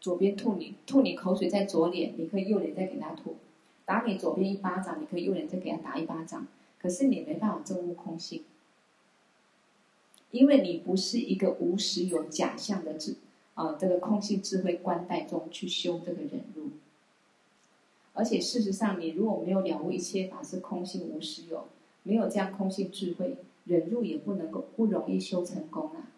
[0.00, 3.36] 左边吐你吐你口水在左脸，你可以右脸再给他吐；
[3.86, 6.48] 打你左边一巴掌，你可以右脸再给他打一巴掌。
[6.80, 8.42] 可是你没办法证悟空性，
[10.32, 13.14] 因为你不是一个无实有假象的智
[13.54, 16.70] 啊，这个空性智慧观待中去修这个忍辱。
[18.12, 21.68] 而且事实上，你如果没有了悟一切法是空性无实有，
[22.02, 23.36] 没有这样空性智慧，
[23.68, 26.08] 忍辱也不能够不容易修成功啊。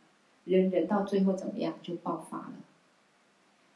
[0.44, 2.52] 忍忍到最后怎么样就爆发了。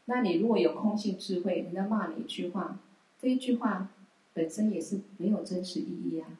[0.06, 2.78] 那你如果有空性智慧，人家骂你一句话，
[3.20, 3.90] 这一句话
[4.32, 6.38] 本身也是没有真实意义啊。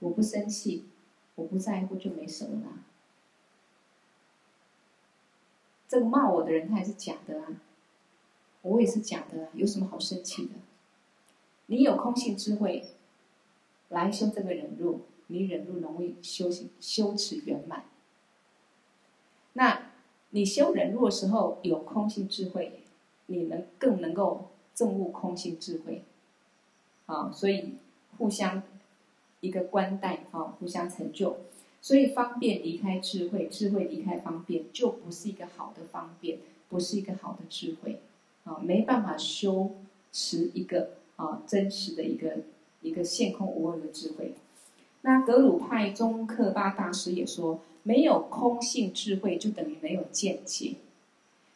[0.00, 0.84] 我不生气，
[1.34, 2.82] 我不在乎，就没什么啦。
[5.88, 7.48] 这个骂我的人，他也是假的啊，
[8.62, 10.52] 我也是假的，有什么好生气的？
[11.66, 12.84] 你有空性智慧，
[13.88, 15.00] 来修这个忍辱，
[15.34, 17.86] 你忍辱容易修行修持圆满。
[19.54, 19.90] 那
[20.30, 22.80] 你修忍辱的时候有空性智慧，
[23.26, 26.04] 你能更能够证悟空性智慧。
[27.06, 27.74] 啊，所以
[28.16, 28.62] 互相
[29.40, 31.38] 一个关带啊，互相成就。
[31.82, 38.00] 所以方便离开智慧，智慧离开方便，就不是一个好的方便，不是一个好的智慧。
[38.44, 39.72] 啊，没办法修
[40.12, 42.38] 持一个啊真实的一个
[42.82, 44.32] 一个现空无二的智慧。
[45.06, 50.76] 那格鲁派宗喀巴大师也说，没有空性智慧，就等于没有见解。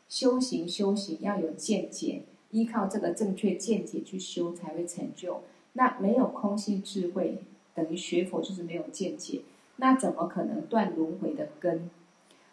[0.06, 5.40] 修行修行要有见解，依靠这个正确见解去修，才会成就。
[5.72, 7.38] 那没有空性智慧，
[7.74, 9.40] 等于学佛就是没有见解。
[9.76, 11.88] 那怎么可能断轮回的根？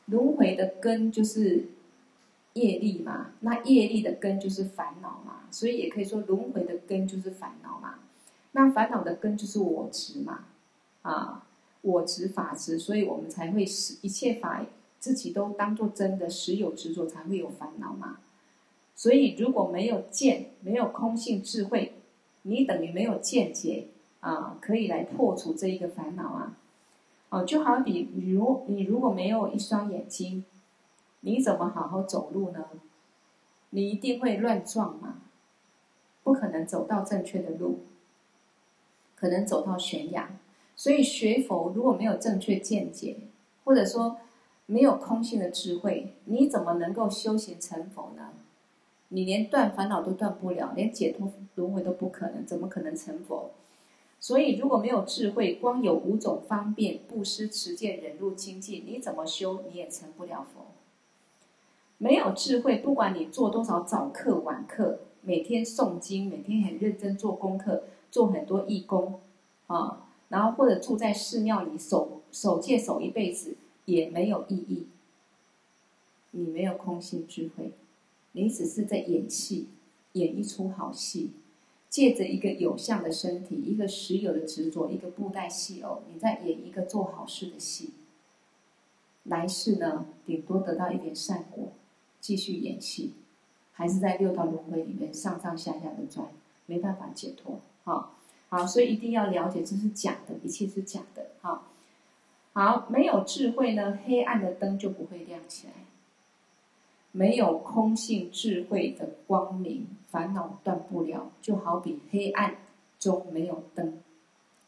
[0.05, 1.71] 轮回的根就是
[2.53, 7.95] 业力嘛，那业力的根就是烦恼嘛，所以也可以说轮回的根就是烦恼嘛。
[8.53, 10.45] 那烦恼的根就是我执嘛。
[11.05, 11.43] 啊，
[11.81, 14.65] 我执法执，所以我们才会使一切法
[14.99, 18.17] 自己都当做真的，实有执着才会有烦恼嘛。
[18.95, 21.93] 所以如果没有见，没有空性智慧，
[22.41, 23.89] 你等于没有见解
[24.21, 26.57] 啊，可以来破除这一个烦恼啊。
[27.29, 30.43] 哦，就好比如你如果没有一双眼睛，
[31.19, 32.65] 你怎么好好走路呢？
[33.69, 35.21] 你一定会乱撞嘛，
[36.23, 37.81] 不可能走到正确的路，
[39.15, 40.31] 可能走到悬崖。
[40.75, 43.17] 所以学佛如果没有正确见解，
[43.63, 44.17] 或者说
[44.65, 48.29] 没有空性的智慧，你怎么能够修行成佛呢？
[49.09, 53.51] 你连断烦恼都断不了，连解脱轮回都不可能，怎么可能成佛？
[54.19, 60.65] 所以如果没有智慧，光有五种方便，布施、持戒、忍辱、精进，你怎么修你也成不了佛。
[61.97, 69.19] 没有智慧，不管你做多少早课晚课，每天诵经，每天很认真做功课，做很多义工，
[69.67, 70.04] 啊。
[70.35, 73.55] 然后或者住在寺庙里守守戒守一辈子
[73.85, 74.85] 也没有意义。
[76.31, 77.71] 你没有空性智慧，
[78.33, 79.69] 你只是在演戏，
[80.11, 81.31] 演一出好戏，
[81.89, 87.93] 借着一个有相的身体，一个实有的执着，一个布袋戏偶，你在演一个做好事的戏。
[89.23, 91.71] 来世呢，顶多得到一点善果，
[92.19, 93.13] 继续演戏，
[93.71, 96.27] 还是在六道轮回里面上上下下的转，
[96.65, 97.61] 没办法解脱。
[97.85, 98.14] 好。
[98.49, 101.27] 好，所以一定要了解，这是假的，一切是假的。
[101.41, 101.65] 好，
[102.53, 105.73] 好，没有智慧呢，黑暗的灯就不会亮起来；
[107.11, 111.31] 没有空性智慧的光明，烦恼断不了。
[111.41, 112.55] 就好比黑暗
[112.99, 113.99] 中没有灯，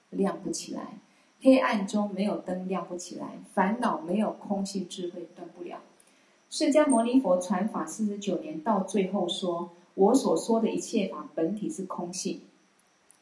[0.09, 0.99] 亮不起来；
[1.39, 3.37] 黑暗中没有灯，亮不起来。
[3.53, 5.79] 烦恼没有空性智慧断不了。
[6.49, 12.41] 释迦牟尼佛传法四十九年，到最后说：“我所说的一切法，本体是空性。”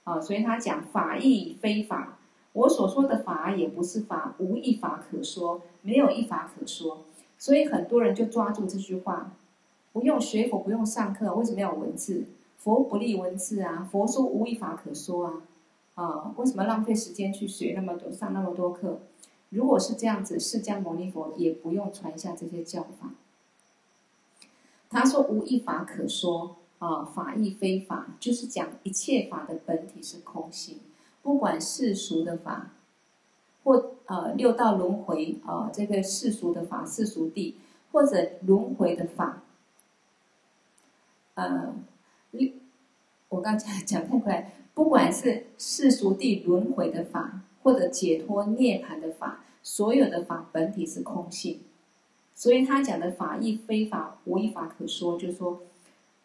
[0.06, 2.18] 啊，所以他讲法亦非法，
[2.54, 7.00] 我所说的法也不是法，无一法可说，没有一法可说。
[7.38, 9.34] 所以很多人就抓住这句话，
[9.92, 12.26] 不用学佛，不用上课，为什么要有文字？
[12.60, 15.34] 佛不立文字啊，佛说无一法可说啊，
[15.96, 19.00] 啊，为什么浪费时间去学那么多，上那么多课？
[19.50, 23.12] 如果是这样子，释迦牟尼佛也不用传下这些教法。
[24.90, 26.58] 他说无一法可说。
[26.80, 30.80] 啊，法亦非法，就是讲一切法的本体是空性，
[31.24, 32.72] 不管世俗的法，
[33.64, 37.56] 或呃六道轮回啊，这个世俗的法、世俗地，
[37.94, 39.42] 或者轮回的法，
[41.36, 41.74] 呃，
[43.30, 51.62] 我刚才讲太快，不管是世俗地轮回的法，或者解脱涅槃的法，所有的法本体是空性，
[52.36, 55.62] 所以他讲的法亦非法，无一法可说，就是说。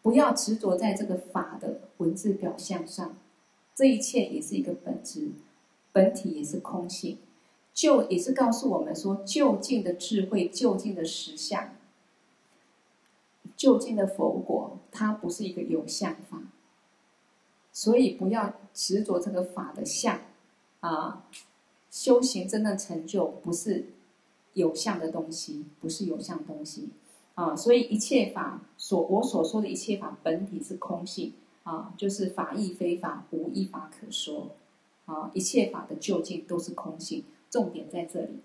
[0.02, 3.16] 不要执着在这个法的文字表象上，
[3.74, 5.32] 这一切也是一个本质，
[5.92, 7.18] 本体也是空性，
[7.74, 11.76] 就也是告诉我们说，究竟的智慧，究竟的实相，
[13.56, 16.42] 究竟的佛果，它不是一个有相法，
[17.72, 20.20] 所以不要执着这个法的相，
[20.80, 21.26] 啊，
[21.90, 23.86] 修行真正成就不是
[24.54, 26.88] 有相的东西，不是有相东西。
[27.34, 34.50] 啊，所以一切法所我所说的一切法本体是空性啊，就是法亦非法，无一法可说
[35.06, 38.40] 啊，一切法的究竟都是空性，重点在这里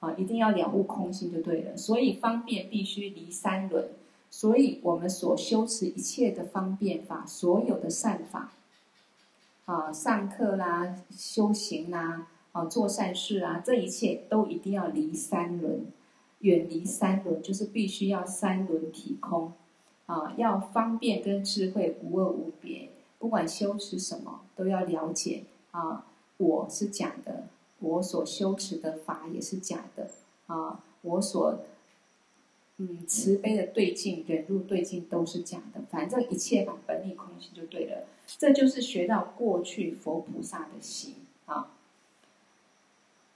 [0.00, 1.76] 啊，一定要了悟空性就对了。
[1.76, 3.88] 所以方便必须离三轮，
[4.30, 8.52] 所以我们所修持一切的方便法，所有的善法
[9.64, 15.86] 啊，上课啦、修行啦、啊做善事啊，这一切都一定要离三轮。
[16.40, 19.52] 远离三轮，就是必须要三轮体空，
[20.06, 22.90] 啊，要方便跟智慧无二无别。
[23.18, 26.04] 不管修持什么，都要了解啊，
[26.36, 27.44] 我是假的，
[27.80, 30.10] 我所修持的法也是假的，
[30.46, 31.60] 啊，我所
[32.76, 38.04] 嗯，慈悲的对境、忍辱对境都是假的，反正一切法本体空性就对了。
[38.26, 41.14] 这就是学到过去佛菩萨的心
[41.46, 41.72] 啊。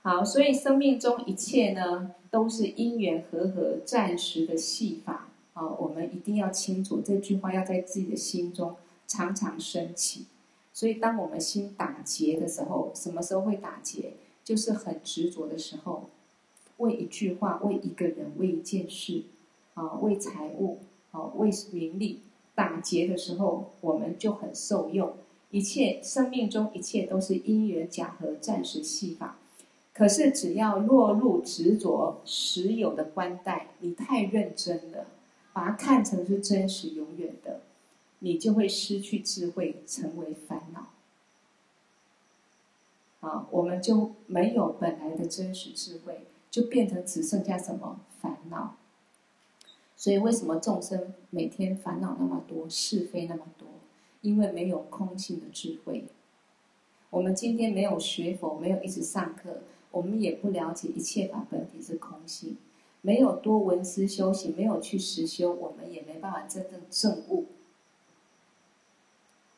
[0.02, 5.68] 好，所以生命中一切呢，都是因缘和合、暂时的戏法啊。
[5.78, 8.76] 我们一定要清楚这句话，要在自己的心中
[9.06, 10.26] 常常升起。
[10.72, 14.14] 所以，当我们心打结的时候，什么时候会打结？
[14.44, 16.08] 就是很执着的时候。
[16.78, 19.24] 为一句话，为一个人，为一件事，
[19.74, 20.78] 啊，为财物，
[21.10, 22.20] 啊，为名利，
[22.54, 25.12] 打结的时候，我们就很受用。
[25.50, 29.36] 一切生命中一切都是因缘假合，暂时戏法。
[30.00, 35.08] 可是只要落入执着实有的观待，你太认真了，
[35.52, 37.60] 把它看成是真实永远的，
[38.20, 40.88] 你就会失去智慧，成为烦恼。
[43.20, 46.20] 啊，我们就没有本来的真实智慧。
[46.50, 48.76] 就变成只剩下什么烦恼，
[49.96, 53.68] 所以为什么众生每天烦恼那么多，是非那么多？
[54.22, 56.06] 因为没有空性的智慧。
[57.10, 59.60] 我们今天没有学佛，没有一直上课，
[59.90, 62.56] 我们也不了解一切法本体是空性。
[63.02, 67.46] 没有多闻思修行，没有去实修，我们也没办法真正证悟。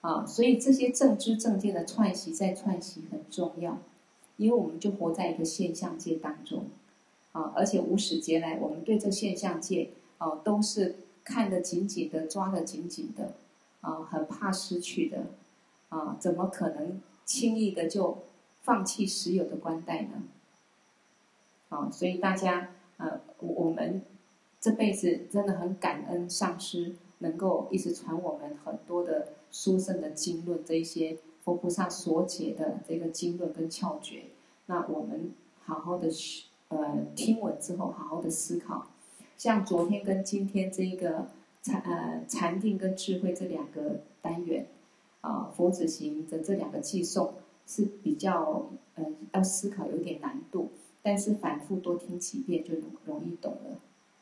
[0.01, 3.79] 啊，所以这些正知正见的串习在串习很重要，
[4.37, 6.67] 因为我们就活在一个现象界当中。
[7.33, 13.33] 啊，而且无始劫来，我们对这现象界，啊，都是看得紧紧的，抓得紧紧的，
[13.81, 15.27] 啊，很怕失去的，
[15.89, 18.19] 啊，怎么可能轻易的就
[18.63, 20.23] 放弃实有的观待呢？
[21.69, 24.03] 啊，所以大家，呃，我们
[24.61, 34.23] 这辈子真的很感恩上师能够一直传我们很多的殊胜的经论，这一些佛菩萨所解的这个经论跟窍诀，
[34.67, 35.33] 那我们
[35.65, 36.47] 好好的学。
[36.69, 38.87] 呃，听闻之后好好的思考，
[39.37, 41.27] 像昨天跟今天这一个
[41.63, 44.67] 禅呃禅定跟智慧这两个单元，
[45.21, 47.35] 啊、呃、佛子行的这两个偈颂
[47.67, 50.71] 是比较呃要思考有点难度，
[51.03, 53.79] 但是反复多听几遍就容容易懂了。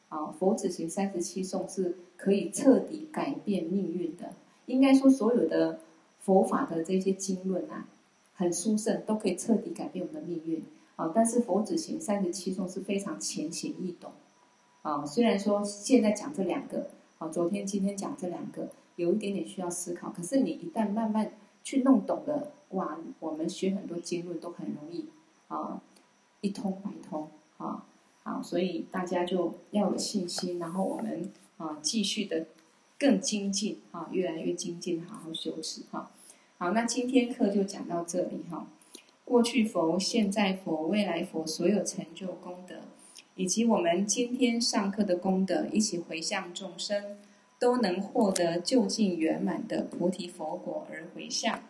[0.09, 4.35] 啊、佛子行三十七颂是可以彻底改变命运的，
[4.67, 5.81] 应该说所有的
[6.19, 7.87] 佛法的这些经论啊，
[8.35, 10.65] 很殊胜，都可以彻底改变我们的命运。
[10.97, 14.11] 啊，但是佛子行三十七颂是非常浅显易懂，
[14.83, 21.33] 啊，虽然说现在讲这两个，啊，昨天今天讲这两个，有一点点需要思考，可是你一旦慢慢
[21.65, 25.07] 去弄懂了，哇，我们学很多经论都很容易，
[25.49, 25.81] 啊，
[26.41, 27.85] 一通百通，啊，
[28.23, 32.47] 啊，所以大家就要有信心，然后我们啊继续的
[32.99, 36.11] 更精进，啊，越来越精进，好好修持，哈，
[36.59, 38.67] 好，那今天课就讲到这里，哈。
[39.25, 42.77] 过去佛、现在佛、未来佛所有成就功德，
[43.37, 47.17] 以及我们今天上课的功德，一起回向众生，
[47.57, 51.61] 都能获得究竟圆满的菩提佛果而回向。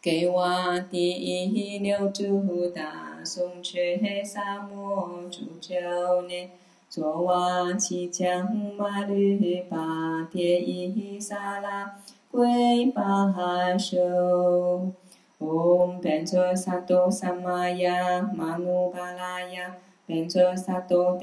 [0.00, 5.74] 给我第一六祖大颂却萨摩诸久
[6.28, 6.50] 念，
[6.88, 9.76] 作瓦器将马律巴
[10.32, 11.96] 迭伊萨拉
[12.30, 14.92] 归巴修。
[15.40, 21.18] 唵，变作萨埵萨玛呀，玛努巴拉呀，变作萨埵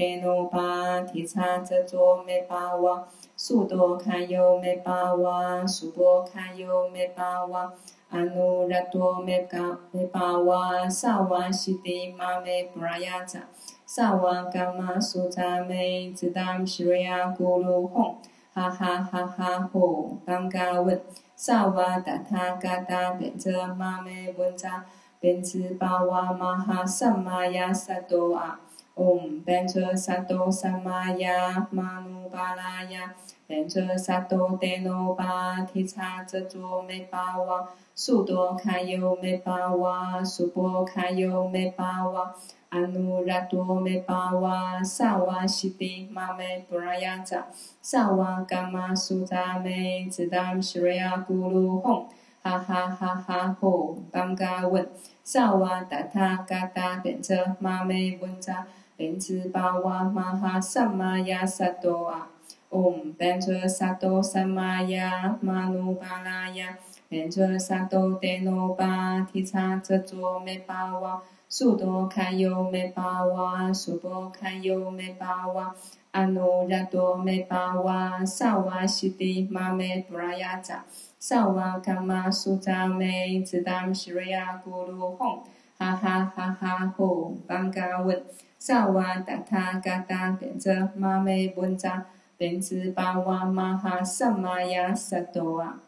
[8.10, 13.42] 阿努拉多梅嘎梅巴瓦萨瓦西迪玛梅布拉雅扎
[13.86, 18.18] 萨瓦嘎玛苏扎梅兹达姆西瑞亚咕噜哄
[18.54, 21.02] 哈哈哈哈吼当嘎问
[21.36, 24.86] 萨瓦达他嘎达贝泽玛梅文扎
[25.20, 28.60] 贝兹巴瓦玛哈萨玛雅萨多啊
[28.94, 33.16] 嗡贝彻萨多萨玛雅玛努巴拉雅。
[33.48, 42.34] 布拉雅扎，萨，多，德耨巴提叉遮卓美巴哇，速多卡尤美巴哇，苏波卡尤美巴哇。
[42.70, 47.46] 阿努拉多美巴哇，萨瓦西迪玛梅布拉雅扎，
[47.82, 52.08] 萨瓦伽玛苏扎美，兹当西瑞亚咕噜吽，
[52.42, 54.90] 哈哈哈哈吽，刚嘎问，
[55.24, 58.66] 萨瓦达他嘎达变则玛梅文扎，
[58.98, 62.28] 变兹巴哇玛哈萨玛呀萨多啊，
[62.70, 71.22] 唵变则萨多萨玛雅玛努巴拉雅，变则萨多德耨巴提叉遮卓美巴瓦。
[71.48, 75.74] 速多堪尤美巴瓦，速波堪尤美巴瓦，
[76.12, 80.84] 阿努拉多美巴瓦，萨瓦西迪玛美布拉雅扎，
[81.20, 85.42] 萨瓦伽玛苏扎美，兹当西瑞亚咕噜吽，
[85.78, 88.24] 哈哈哈哈吽，刚嘎问，
[88.58, 92.08] 萨瓦达他嘎达变则玛美本扎
[92.38, 95.82] 莲兹巴瓦玛哈萨玛亚萨多啊。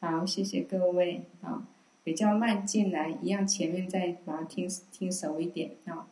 [0.00, 1.22] 好，谢谢各位。
[1.40, 1.66] 啊，
[2.02, 6.06] 比较慢进来，一样前面再把它听听熟一点啊，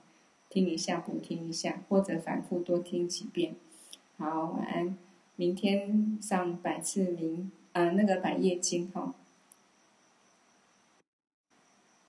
[0.48, 3.54] 听一下补听一下，或者反复多听几遍。
[4.16, 4.96] 好，晚安。
[5.36, 9.14] 明天上百次明啊，那个百叶经哈。